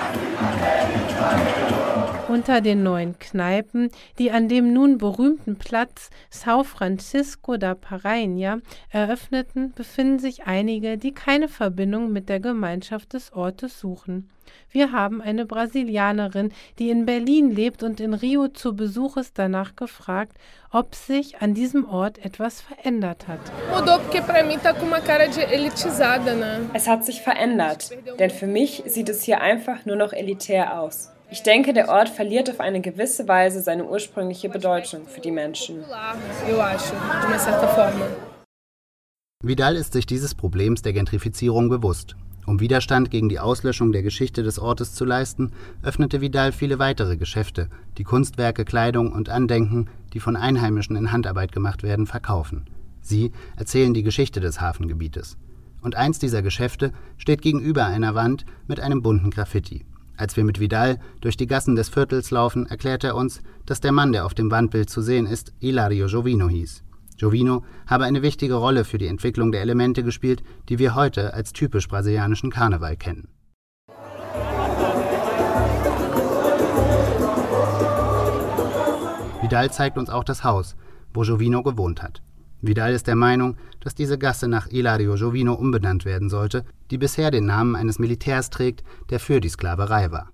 Unter 2.34 2.60
den 2.60 2.82
neuen 2.82 3.16
Kneipen, 3.20 3.92
die 4.18 4.32
an 4.32 4.48
dem 4.48 4.72
nun 4.72 4.98
berühmten 4.98 5.54
Platz 5.54 6.10
São 6.32 6.64
Francisco 6.64 7.56
da 7.58 7.76
Paraíba 7.76 8.58
eröffneten, 8.90 9.72
befinden 9.72 10.18
sich 10.18 10.44
einige, 10.44 10.98
die 10.98 11.14
keine 11.14 11.46
Verbindung 11.46 12.10
mit 12.10 12.28
der 12.28 12.40
Gemeinschaft 12.40 13.12
des 13.12 13.32
Ortes 13.32 13.78
suchen. 13.78 14.30
Wir 14.68 14.90
haben 14.90 15.22
eine 15.22 15.46
Brasilianerin, 15.46 16.52
die 16.80 16.90
in 16.90 17.06
Berlin 17.06 17.52
lebt 17.52 17.84
und 17.84 18.00
in 18.00 18.14
Rio 18.14 18.48
zu 18.48 18.74
Besuch 18.74 19.16
ist, 19.16 19.38
danach 19.38 19.76
gefragt, 19.76 20.36
ob 20.72 20.96
sich 20.96 21.40
an 21.40 21.54
diesem 21.54 21.88
Ort 21.88 22.18
etwas 22.18 22.60
verändert 22.60 23.28
hat. 23.28 23.38
Es 26.72 26.88
hat 26.88 27.04
sich 27.04 27.22
verändert, 27.22 27.90
denn 28.18 28.30
für 28.30 28.48
mich 28.48 28.82
sieht 28.86 29.08
es 29.08 29.22
hier 29.22 29.40
einfach 29.40 29.86
nur 29.86 29.94
noch 29.94 30.12
elitär 30.12 30.80
aus. 30.80 31.13
Ich 31.34 31.42
denke, 31.42 31.72
der 31.72 31.88
Ort 31.88 32.10
verliert 32.10 32.48
auf 32.48 32.60
eine 32.60 32.80
gewisse 32.80 33.26
Weise 33.26 33.60
seine 33.60 33.86
ursprüngliche 33.86 34.48
Bedeutung 34.48 35.08
für 35.08 35.20
die 35.20 35.32
Menschen. 35.32 35.82
Vidal 39.42 39.74
ist 39.74 39.94
sich 39.94 40.06
dieses 40.06 40.36
Problems 40.36 40.82
der 40.82 40.92
Gentrifizierung 40.92 41.68
bewusst. 41.68 42.14
Um 42.46 42.60
Widerstand 42.60 43.10
gegen 43.10 43.28
die 43.28 43.40
Auslöschung 43.40 43.90
der 43.90 44.04
Geschichte 44.04 44.44
des 44.44 44.60
Ortes 44.60 44.94
zu 44.94 45.04
leisten, 45.04 45.50
öffnete 45.82 46.20
Vidal 46.20 46.52
viele 46.52 46.78
weitere 46.78 47.16
Geschäfte, 47.16 47.68
die 47.98 48.04
Kunstwerke, 48.04 48.64
Kleidung 48.64 49.10
und 49.10 49.28
Andenken, 49.28 49.90
die 50.12 50.20
von 50.20 50.36
Einheimischen 50.36 50.94
in 50.94 51.10
Handarbeit 51.10 51.50
gemacht 51.50 51.82
werden, 51.82 52.06
verkaufen. 52.06 52.66
Sie 53.00 53.32
erzählen 53.56 53.92
die 53.92 54.04
Geschichte 54.04 54.38
des 54.38 54.60
Hafengebietes. 54.60 55.36
Und 55.82 55.96
eins 55.96 56.20
dieser 56.20 56.42
Geschäfte 56.42 56.92
steht 57.16 57.42
gegenüber 57.42 57.86
einer 57.86 58.14
Wand 58.14 58.46
mit 58.68 58.78
einem 58.78 59.02
bunten 59.02 59.30
Graffiti. 59.30 59.84
Als 60.16 60.36
wir 60.36 60.44
mit 60.44 60.60
Vidal 60.60 61.00
durch 61.20 61.36
die 61.36 61.46
Gassen 61.46 61.74
des 61.74 61.88
Viertels 61.88 62.30
laufen, 62.30 62.66
erklärt 62.66 63.02
er 63.02 63.16
uns, 63.16 63.42
dass 63.66 63.80
der 63.80 63.92
Mann, 63.92 64.12
der 64.12 64.24
auf 64.24 64.34
dem 64.34 64.50
Wandbild 64.50 64.88
zu 64.88 65.02
sehen 65.02 65.26
ist, 65.26 65.52
Ilario 65.58 66.06
Jovino 66.06 66.48
hieß. 66.48 66.84
Jovino 67.16 67.64
habe 67.86 68.04
eine 68.04 68.22
wichtige 68.22 68.54
Rolle 68.54 68.84
für 68.84 68.98
die 68.98 69.08
Entwicklung 69.08 69.50
der 69.50 69.62
Elemente 69.62 70.04
gespielt, 70.04 70.42
die 70.68 70.78
wir 70.78 70.94
heute 70.94 71.34
als 71.34 71.52
typisch 71.52 71.88
brasilianischen 71.88 72.50
Karneval 72.50 72.96
kennen. 72.96 73.28
Vidal 79.42 79.70
zeigt 79.70 79.98
uns 79.98 80.10
auch 80.10 80.24
das 80.24 80.42
Haus, 80.42 80.76
wo 81.12 81.22
Jovino 81.22 81.62
gewohnt 81.62 82.02
hat. 82.02 82.22
Vidal 82.66 82.94
ist 82.94 83.06
der 83.06 83.16
Meinung, 83.16 83.56
dass 83.80 83.94
diese 83.94 84.18
Gasse 84.18 84.48
nach 84.48 84.68
Ilario 84.68 85.14
Jovino 85.16 85.54
umbenannt 85.54 86.04
werden 86.04 86.30
sollte, 86.30 86.64
die 86.90 86.98
bisher 86.98 87.30
den 87.30 87.46
Namen 87.46 87.76
eines 87.76 87.98
Militärs 87.98 88.50
trägt, 88.50 88.82
der 89.10 89.20
für 89.20 89.40
die 89.40 89.48
Sklaverei 89.48 90.10
war. 90.10 90.30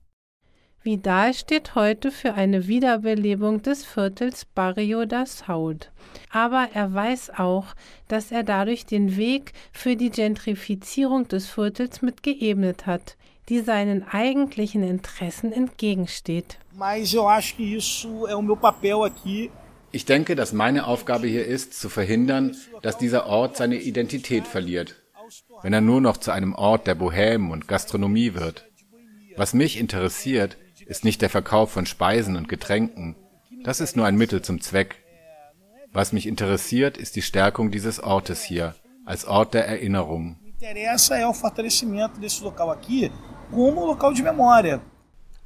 Vidal 0.83 1.35
steht 1.35 1.75
heute 1.75 2.11
für 2.11 2.33
eine 2.33 2.67
Wiederbelebung 2.67 3.61
des 3.61 3.85
Viertels 3.85 4.47
Barrio 4.47 5.05
da 5.05 5.27
Saud. 5.27 5.91
Aber 6.33 6.69
er 6.73 6.95
weiß 6.95 7.33
auch, 7.37 7.67
dass 8.09 8.33
er 8.33 8.45
dadurch 8.45 8.87
den 8.87 9.19
Weg 9.19 9.53
für 9.73 9.95
die 9.97 10.11
Gentrifizierung 10.11 11.29
des 11.29 11.49
Viertels 11.49 12.01
mit 12.01 12.23
geebnet 12.23 12.87
hat, 12.87 13.19
die 13.51 13.61
seinen 13.61 14.09
eigentlichen 14.09 14.83
Interessen 14.83 15.53
entgegensteht. 15.53 16.59
Ich 19.93 20.05
denke, 20.05 20.37
dass 20.37 20.53
meine 20.53 20.87
Aufgabe 20.87 21.27
hier 21.27 21.47
ist, 21.47 21.79
zu 21.79 21.89
verhindern, 21.89 22.57
dass 22.83 22.97
dieser 22.97 23.27
Ort 23.27 23.57
seine 23.57 23.77
Identität 23.77 24.47
verliert, 24.47 24.97
wenn 25.63 25.73
er 25.73 25.81
nur 25.81 26.01
noch 26.01 26.17
zu 26.17 26.31
einem 26.31 26.55
Ort 26.55 26.87
der 26.87 26.97
Bohème 26.97 27.51
und 27.51 27.67
Gastronomie 27.67 28.35
wird. 28.35 28.69
Was 29.37 29.53
mich 29.53 29.79
interessiert, 29.79 30.57
ist 30.87 31.05
nicht 31.05 31.23
der 31.23 31.31
Verkauf 31.31 31.73
von 31.73 31.87
Speisen 31.87 32.37
und 32.37 32.49
Getränken. 32.49 33.17
Das 33.65 33.81
ist 33.81 33.97
nur 33.97 34.07
ein 34.07 34.17
Mittel 34.17 34.43
zum 34.43 34.61
Zweck. 34.61 34.97
Was 35.93 36.13
mich 36.13 36.27
interessiert, 36.27 36.97
ist 36.97 37.17
die 37.17 37.23
Stärkung 37.23 37.73
dieses 37.73 38.01
Ortes 38.01 38.45
hier, 38.45 38.77
als 39.05 39.25
Ort 39.25 39.55
der 39.55 39.67
Erinnerung. 39.67 40.39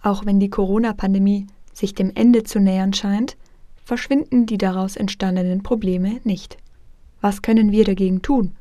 Auch 0.03 0.27
wenn 0.27 0.41
die 0.41 0.51
Corona-Pandemie 0.51 1.47
sich 1.73 1.95
dem 1.95 2.13
Ende 2.15 2.45
zu 2.45 2.61
nähern 2.61 2.93
scheint, 2.93 3.37
verschwinden 3.85 4.47
die 4.47 4.59
daraus 4.59 4.97
entstandenen 4.97 5.63
Probleme 5.63 6.21
nicht. 6.25 6.57
Was 7.21 7.43
können 7.43 7.73
wir 7.73 7.85
dagegen 7.85 8.23
tun? 8.23 8.53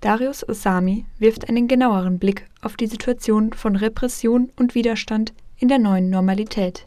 Darius 0.00 0.46
Osami 0.48 1.06
wirft 1.18 1.48
einen 1.48 1.68
genaueren 1.68 2.18
Blick 2.18 2.46
auf 2.60 2.76
die 2.76 2.86
Situation 2.86 3.52
von 3.52 3.76
Repression 3.76 4.50
und 4.56 4.74
Widerstand 4.74 5.32
in 5.58 5.68
der 5.68 5.78
neuen 5.78 6.10
Normalität. 6.10 6.86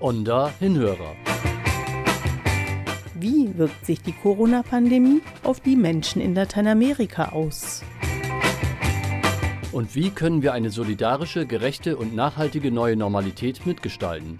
Onda 0.00 0.52
Hinhörer. 0.58 1.14
Wie 3.14 3.56
wirkt 3.56 3.86
sich 3.86 4.02
die 4.02 4.12
Corona-Pandemie 4.12 5.22
auf 5.44 5.60
die 5.60 5.76
Menschen 5.76 6.20
in 6.20 6.34
Lateinamerika 6.34 7.30
aus? 7.30 7.82
Und 9.72 9.94
wie 9.94 10.10
können 10.10 10.42
wir 10.42 10.52
eine 10.52 10.70
solidarische, 10.70 11.46
gerechte 11.46 11.96
und 11.96 12.14
nachhaltige 12.14 12.70
neue 12.70 12.96
Normalität 12.96 13.64
mitgestalten? 13.66 14.38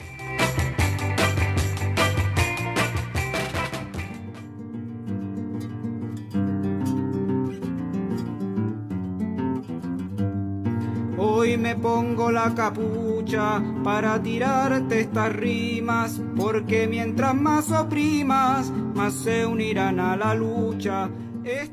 Pongo 11.84 12.30
la 12.30 12.54
capucha 12.54 13.62
para 13.84 14.18
tirarte 14.22 15.00
estas 15.00 15.30
rimas, 15.34 16.18
porque 16.34 16.86
mientras 16.88 17.34
más 17.34 17.70
oprimas, 17.70 18.72
más 18.94 19.12
se 19.12 19.44
unirán 19.44 20.00
a 20.00 20.16
la 20.16 20.34
lucha. 20.34 21.10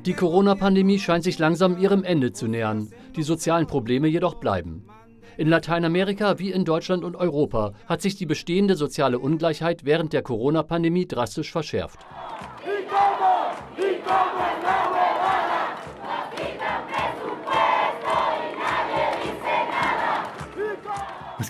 Die 0.05 0.13
Corona-Pandemie 0.13 0.99
scheint 0.99 1.23
sich 1.23 1.39
langsam 1.39 1.77
ihrem 1.77 2.03
Ende 2.03 2.33
zu 2.33 2.49
nähern, 2.49 2.89
die 3.15 3.23
sozialen 3.23 3.67
Probleme 3.67 4.09
jedoch 4.09 4.35
bleiben. 4.35 4.83
In 5.37 5.47
Lateinamerika 5.47 6.39
wie 6.39 6.51
in 6.51 6.65
Deutschland 6.65 7.05
und 7.05 7.15
Europa 7.15 7.71
hat 7.85 8.01
sich 8.01 8.17
die 8.17 8.25
bestehende 8.25 8.75
soziale 8.75 9.17
Ungleichheit 9.17 9.85
während 9.85 10.11
der 10.11 10.23
Corona-Pandemie 10.23 11.07
drastisch 11.07 11.53
verschärft. 11.53 11.99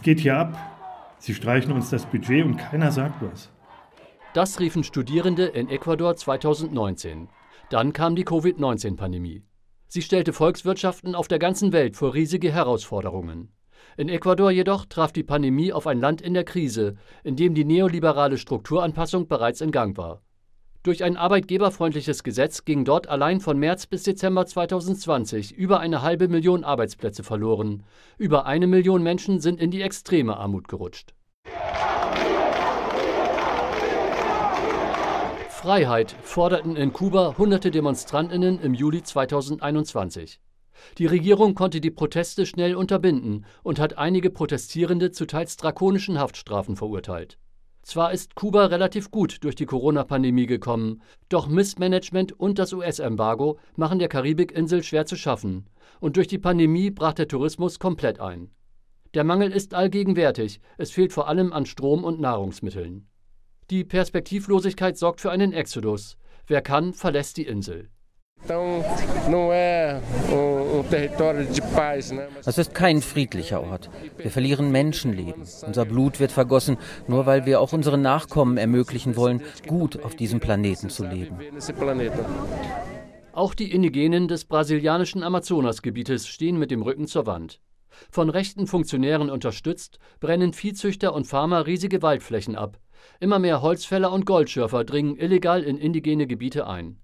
Was 0.01 0.05
geht 0.05 0.21
hier 0.21 0.35
ab? 0.35 0.57
Sie 1.19 1.35
streichen 1.35 1.71
uns 1.71 1.91
das 1.91 2.07
Budget 2.07 2.43
und 2.43 2.57
keiner 2.57 2.91
sagt 2.91 3.21
was. 3.21 3.51
Das 4.33 4.59
riefen 4.59 4.83
Studierende 4.83 5.45
in 5.45 5.69
Ecuador 5.69 6.15
2019. 6.15 7.29
Dann 7.69 7.93
kam 7.93 8.15
die 8.15 8.23
Covid-19-Pandemie. 8.23 9.43
Sie 9.85 10.01
stellte 10.01 10.33
Volkswirtschaften 10.33 11.13
auf 11.13 11.27
der 11.27 11.37
ganzen 11.37 11.71
Welt 11.71 11.95
vor 11.95 12.15
riesige 12.15 12.51
Herausforderungen. 12.51 13.53
In 13.95 14.09
Ecuador 14.09 14.49
jedoch 14.49 14.85
traf 14.85 15.11
die 15.11 15.21
Pandemie 15.21 15.71
auf 15.71 15.85
ein 15.85 15.99
Land 15.99 16.19
in 16.19 16.33
der 16.33 16.45
Krise, 16.45 16.95
in 17.23 17.35
dem 17.35 17.53
die 17.53 17.63
neoliberale 17.63 18.39
Strukturanpassung 18.39 19.27
bereits 19.27 19.61
in 19.61 19.69
Gang 19.69 19.95
war. 19.97 20.23
Durch 20.83 21.03
ein 21.03 21.15
arbeitgeberfreundliches 21.15 22.23
Gesetz 22.23 22.65
gingen 22.65 22.85
dort 22.85 23.07
allein 23.07 23.39
von 23.39 23.59
März 23.59 23.85
bis 23.85 24.01
Dezember 24.01 24.47
2020 24.47 25.51
über 25.51 25.79
eine 25.79 26.01
halbe 26.01 26.27
Million 26.27 26.63
Arbeitsplätze 26.63 27.21
verloren. 27.21 27.83
Über 28.17 28.47
eine 28.47 28.65
Million 28.65 29.03
Menschen 29.03 29.39
sind 29.39 29.61
in 29.61 29.69
die 29.69 29.83
extreme 29.83 30.37
Armut 30.37 30.67
gerutscht. 30.67 31.13
Freiheit 35.49 36.15
forderten 36.23 36.75
in 36.75 36.91
Kuba 36.91 37.35
hunderte 37.37 37.69
Demonstrantinnen 37.69 38.59
im 38.59 38.73
Juli 38.73 39.03
2021. 39.03 40.41
Die 40.97 41.05
Regierung 41.05 41.53
konnte 41.53 41.79
die 41.79 41.91
Proteste 41.91 42.47
schnell 42.47 42.73
unterbinden 42.73 43.45
und 43.61 43.79
hat 43.79 43.99
einige 43.99 44.31
Protestierende 44.31 45.11
zu 45.11 45.27
teils 45.27 45.57
drakonischen 45.57 46.17
Haftstrafen 46.17 46.75
verurteilt. 46.75 47.37
Zwar 47.83 48.13
ist 48.13 48.35
Kuba 48.35 48.65
relativ 48.67 49.09
gut 49.09 49.43
durch 49.43 49.55
die 49.55 49.65
Corona-Pandemie 49.65 50.45
gekommen, 50.45 51.01
doch 51.29 51.47
Missmanagement 51.47 52.39
und 52.39 52.59
das 52.59 52.73
US-Embargo 52.73 53.57
machen 53.75 53.99
der 53.99 54.07
Karibikinsel 54.07 54.83
schwer 54.83 55.05
zu 55.05 55.15
schaffen. 55.15 55.65
Und 55.99 56.15
durch 56.15 56.27
die 56.27 56.37
Pandemie 56.37 56.91
brach 56.91 57.13
der 57.13 57.27
Tourismus 57.27 57.79
komplett 57.79 58.19
ein. 58.19 58.51
Der 59.13 59.23
Mangel 59.23 59.51
ist 59.51 59.73
allgegenwärtig, 59.73 60.61
es 60.77 60.91
fehlt 60.91 61.11
vor 61.11 61.27
allem 61.27 61.51
an 61.51 61.65
Strom 61.65 62.03
und 62.03 62.21
Nahrungsmitteln. 62.21 63.07
Die 63.69 63.83
Perspektivlosigkeit 63.83 64.97
sorgt 64.97 65.19
für 65.21 65.31
einen 65.31 65.51
Exodus. 65.51 66.17
Wer 66.47 66.61
kann, 66.61 66.93
verlässt 66.93 67.37
die 67.37 67.45
Insel. 67.45 67.89
Es 72.45 72.57
ist 72.57 72.73
kein 72.73 73.01
friedlicher 73.01 73.61
Ort. 73.61 73.89
Wir 74.17 74.31
verlieren 74.31 74.71
Menschenleben. 74.71 75.43
Unser 75.65 75.85
Blut 75.85 76.19
wird 76.19 76.31
vergossen, 76.31 76.77
nur 77.07 77.25
weil 77.25 77.45
wir 77.45 77.61
auch 77.61 77.73
unseren 77.73 78.01
Nachkommen 78.01 78.57
ermöglichen 78.57 79.15
wollen, 79.15 79.41
gut 79.67 80.03
auf 80.03 80.15
diesem 80.15 80.39
Planeten 80.39 80.89
zu 80.89 81.05
leben. 81.05 81.37
Auch 83.33 83.53
die 83.53 83.71
Indigenen 83.71 84.27
des 84.27 84.45
brasilianischen 84.45 85.23
Amazonasgebietes 85.23 86.27
stehen 86.27 86.57
mit 86.57 86.69
dem 86.69 86.81
Rücken 86.81 87.07
zur 87.07 87.25
Wand. 87.25 87.61
Von 88.09 88.29
rechten 88.29 88.67
Funktionären 88.67 89.29
unterstützt, 89.29 89.99
brennen 90.19 90.53
Viehzüchter 90.53 91.13
und 91.13 91.27
Farmer 91.27 91.65
riesige 91.65 92.01
Waldflächen 92.01 92.55
ab. 92.55 92.79
Immer 93.19 93.39
mehr 93.39 93.61
Holzfäller 93.61 94.11
und 94.11 94.25
Goldschürfer 94.25 94.83
dringen 94.83 95.17
illegal 95.17 95.63
in 95.63 95.77
indigene 95.77 96.27
Gebiete 96.27 96.67
ein. 96.67 96.99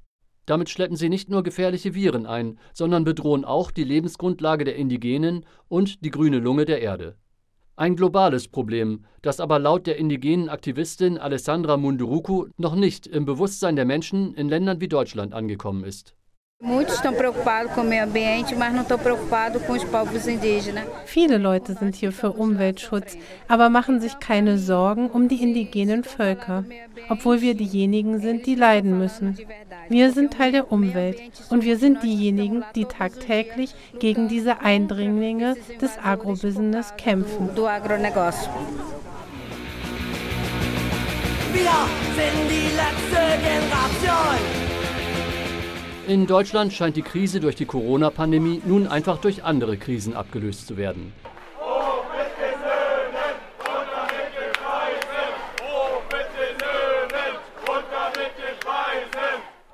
Damit 0.47 0.69
schleppen 0.69 0.95
sie 0.95 1.09
nicht 1.09 1.29
nur 1.29 1.43
gefährliche 1.43 1.93
Viren 1.93 2.25
ein, 2.25 2.57
sondern 2.73 3.03
bedrohen 3.03 3.45
auch 3.45 3.69
die 3.69 3.83
Lebensgrundlage 3.83 4.63
der 4.63 4.77
Indigenen 4.77 5.45
und 5.67 6.03
die 6.03 6.09
grüne 6.09 6.39
Lunge 6.39 6.63
der 6.65 6.81
Erde. 6.81 7.17
Ein 7.75 7.97
globales 7.97 8.47
Problem, 8.47 9.05
das 9.21 9.39
aber 9.41 9.59
laut 9.59 9.85
der 9.85 9.97
indigenen 9.97 10.49
Aktivistin 10.49 11.17
Alessandra 11.17 11.77
Munduruku 11.77 12.47
noch 12.57 12.75
nicht 12.75 13.05
im 13.05 13.25
Bewusstsein 13.25 13.75
der 13.75 13.85
Menschen 13.85 14.33
in 14.33 14.47
Ländern 14.47 14.81
wie 14.81 14.87
Deutschland 14.87 15.33
angekommen 15.33 15.83
ist. 15.83 16.15
Viele 21.05 21.37
Leute 21.37 21.73
sind 21.75 21.95
hier 21.95 22.11
für 22.11 22.31
Umweltschutz, 22.31 23.15
aber 23.47 23.69
machen 23.69 24.01
sich 24.01 24.17
keine 24.17 24.57
Sorgen 24.57 25.07
um 25.11 25.27
die 25.27 25.43
indigenen 25.43 26.03
Völker, 26.03 26.65
obwohl 27.09 27.41
wir 27.41 27.53
diejenigen 27.53 28.19
sind, 28.21 28.47
die 28.47 28.55
leiden 28.55 28.97
müssen. 28.97 29.37
Wir 29.87 30.11
sind 30.11 30.33
Teil 30.33 30.51
der 30.51 30.71
Umwelt 30.71 31.21
und 31.51 31.63
wir 31.63 31.77
sind 31.77 32.01
diejenigen, 32.01 32.63
die 32.73 32.85
tagtäglich 32.85 33.75
gegen 33.99 34.27
diese 34.27 34.61
Eindringlinge 34.61 35.57
des 35.79 35.91
Agrobusiness 36.03 36.95
kämpfen. 36.97 37.49
Wir 37.53 37.69
sind 42.15 42.49
die 42.49 42.75
letzte 42.75 43.21
Generation. 43.43 44.76
In 46.07 46.25
Deutschland 46.25 46.71
scheint 46.71 46.95
die 46.95 47.01
Krise 47.01 47.41
durch 47.41 47.57
die 47.57 47.65
Corona-Pandemie 47.65 48.61
nun 48.65 48.87
einfach 48.87 49.17
durch 49.17 49.43
andere 49.43 49.75
Krisen 49.75 50.13
abgelöst 50.15 50.65
zu 50.65 50.77
werden. 50.77 51.11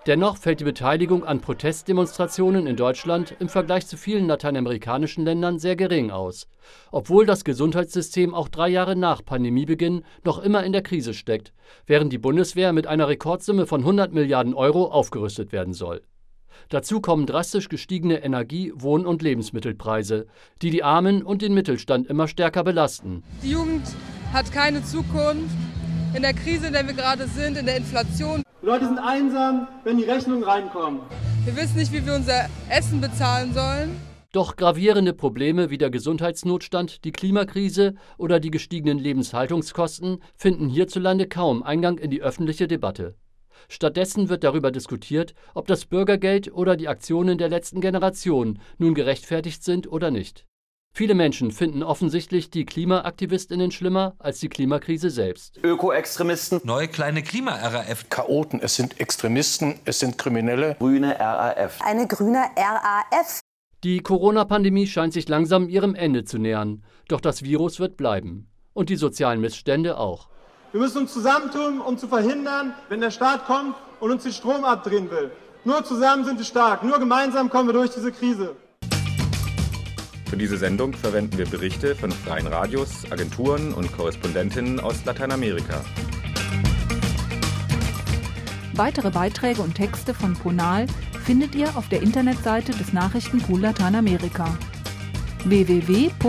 Dennoch 0.07 0.37
fällt 0.37 0.59
die 0.59 0.63
Beteiligung 0.63 1.23
an 1.23 1.39
Protestdemonstrationen 1.39 2.65
in 2.65 2.77
Deutschland 2.77 3.35
im 3.39 3.47
Vergleich 3.47 3.85
zu 3.85 3.95
vielen 3.95 4.25
lateinamerikanischen 4.25 5.23
Ländern 5.23 5.59
sehr 5.59 5.75
gering 5.75 6.09
aus, 6.09 6.47
obwohl 6.91 7.27
das 7.27 7.43
Gesundheitssystem 7.43 8.33
auch 8.33 8.49
drei 8.49 8.69
Jahre 8.69 8.95
nach 8.95 9.23
Pandemiebeginn 9.23 10.03
noch 10.23 10.39
immer 10.39 10.63
in 10.63 10.73
der 10.73 10.81
Krise 10.81 11.13
steckt, 11.13 11.53
während 11.85 12.11
die 12.11 12.17
Bundeswehr 12.17 12.73
mit 12.73 12.87
einer 12.87 13.07
Rekordsumme 13.07 13.67
von 13.67 13.81
100 13.81 14.11
Milliarden 14.13 14.55
Euro 14.55 14.85
aufgerüstet 14.87 15.51
werden 15.51 15.73
soll. 15.73 16.01
Dazu 16.69 17.01
kommen 17.01 17.25
drastisch 17.25 17.69
gestiegene 17.69 18.23
Energie-, 18.23 18.71
Wohn- 18.75 19.05
und 19.05 19.21
Lebensmittelpreise, 19.21 20.27
die 20.61 20.69
die 20.69 20.83
Armen 20.83 21.23
und 21.23 21.41
den 21.41 21.53
Mittelstand 21.53 22.07
immer 22.07 22.27
stärker 22.27 22.63
belasten. 22.63 23.23
Die 23.41 23.51
Jugend 23.51 23.87
hat 24.31 24.51
keine 24.51 24.83
Zukunft. 24.83 25.55
In 26.13 26.21
der 26.21 26.33
Krise, 26.33 26.67
in 26.67 26.73
der 26.73 26.85
wir 26.85 26.93
gerade 26.93 27.27
sind, 27.27 27.57
in 27.57 27.65
der 27.65 27.77
Inflation. 27.77 28.43
Die 28.61 28.65
Leute 28.65 28.85
sind 28.85 28.99
einsam, 28.99 29.67
wenn 29.83 29.97
die 29.97 30.03
Rechnungen 30.03 30.43
reinkommen. 30.43 31.01
Wir 31.45 31.55
wissen 31.55 31.77
nicht, 31.77 31.91
wie 31.91 32.05
wir 32.05 32.15
unser 32.15 32.47
Essen 32.69 33.01
bezahlen 33.01 33.53
sollen. 33.53 33.99
Doch 34.31 34.55
gravierende 34.55 35.13
Probleme 35.13 35.69
wie 35.69 35.77
der 35.77 35.91
Gesundheitsnotstand, 35.91 37.03
die 37.03 37.11
Klimakrise 37.11 37.93
oder 38.17 38.39
die 38.39 38.49
gestiegenen 38.49 38.97
Lebenshaltungskosten 38.97 40.23
finden 40.35 40.69
hierzulande 40.69 41.27
kaum 41.27 41.61
Eingang 41.61 41.99
in 41.99 42.09
die 42.09 42.23
öffentliche 42.23 42.67
Debatte. 42.67 43.15
Stattdessen 43.69 44.29
wird 44.29 44.43
darüber 44.43 44.71
diskutiert, 44.71 45.33
ob 45.53 45.67
das 45.67 45.85
Bürgergeld 45.85 46.53
oder 46.53 46.75
die 46.75 46.87
Aktionen 46.87 47.37
der 47.37 47.49
letzten 47.49 47.81
Generation 47.81 48.59
nun 48.77 48.93
gerechtfertigt 48.93 49.63
sind 49.63 49.91
oder 49.91 50.11
nicht. 50.11 50.45
Viele 50.95 51.15
Menschen 51.15 51.51
finden 51.51 51.81
offensichtlich 51.81 52.51
die 52.51 52.65
Klimaaktivistinnen 52.65 53.71
schlimmer 53.71 54.13
als 54.19 54.39
die 54.39 54.47
Klimakrise 54.47 55.09
selbst. 55.09 55.57
Ökoextremisten. 55.63 56.61
Neue 56.65 56.87
kleine 56.87 57.23
Klima-RAF. 57.23 58.09
Chaoten. 58.09 58.59
Es 58.61 58.75
sind 58.75 58.99
Extremisten, 58.99 59.79
es 59.85 59.97
sind 59.99 60.19
Kriminelle. 60.19 60.75
Grüne 60.77 61.19
RAF. 61.19 61.81
Eine 61.81 62.07
grüne 62.07 62.45
RAF. 62.55 63.39
Die 63.83 64.01
Corona-Pandemie 64.01 64.85
scheint 64.85 65.13
sich 65.13 65.27
langsam 65.27 65.67
ihrem 65.67 65.95
Ende 65.95 66.25
zu 66.25 66.37
nähern. 66.37 66.83
Doch 67.07 67.21
das 67.21 67.41
Virus 67.41 67.79
wird 67.79 67.97
bleiben. 67.97 68.51
Und 68.73 68.89
die 68.89 68.95
sozialen 68.95 69.41
Missstände 69.41 69.97
auch. 69.97 70.29
Wir 70.73 70.81
müssen 70.81 70.97
uns 71.03 71.13
zusammentun, 71.13 71.79
um 71.81 71.99
zu 71.99 72.07
verhindern, 72.07 72.73
wenn 72.89 72.99
der 72.99 73.11
Staat 73.11 73.45
kommt 73.45 73.75
und 73.99 74.09
uns 74.09 74.23
den 74.23 74.33
Strom 74.33 74.65
abdrehen 74.65 75.11
will. 75.11 75.29
Nur 75.65 75.83
zusammen 75.85 76.25
sind 76.25 76.39
wir 76.39 76.45
stark, 76.45 76.83
nur 76.83 76.97
gemeinsam 76.97 77.47
kommen 77.47 77.69
wir 77.69 77.73
durch 77.73 77.91
diese 77.91 78.11
Krise. 78.11 78.55
Für 80.27 80.35
diese 80.35 80.57
Sendung 80.57 80.95
verwenden 80.95 81.37
wir 81.37 81.45
Berichte 81.45 81.95
von 81.95 82.11
freien 82.11 82.47
Radios, 82.47 83.03
Agenturen 83.11 83.71
und 83.71 83.95
Korrespondentinnen 83.95 84.79
aus 84.79 85.05
Lateinamerika. 85.05 85.85
Weitere 88.73 89.11
Beiträge 89.11 89.61
und 89.61 89.75
Texte 89.75 90.15
von 90.15 90.33
Ponal 90.33 90.87
findet 91.23 91.53
ihr 91.53 91.67
auf 91.77 91.87
der 91.89 92.01
Internetseite 92.01 92.71
des 92.71 92.93
Nachrichtenpool 92.93 93.59
Lateinamerika 93.59 94.57
www.npla.de 95.45 96.23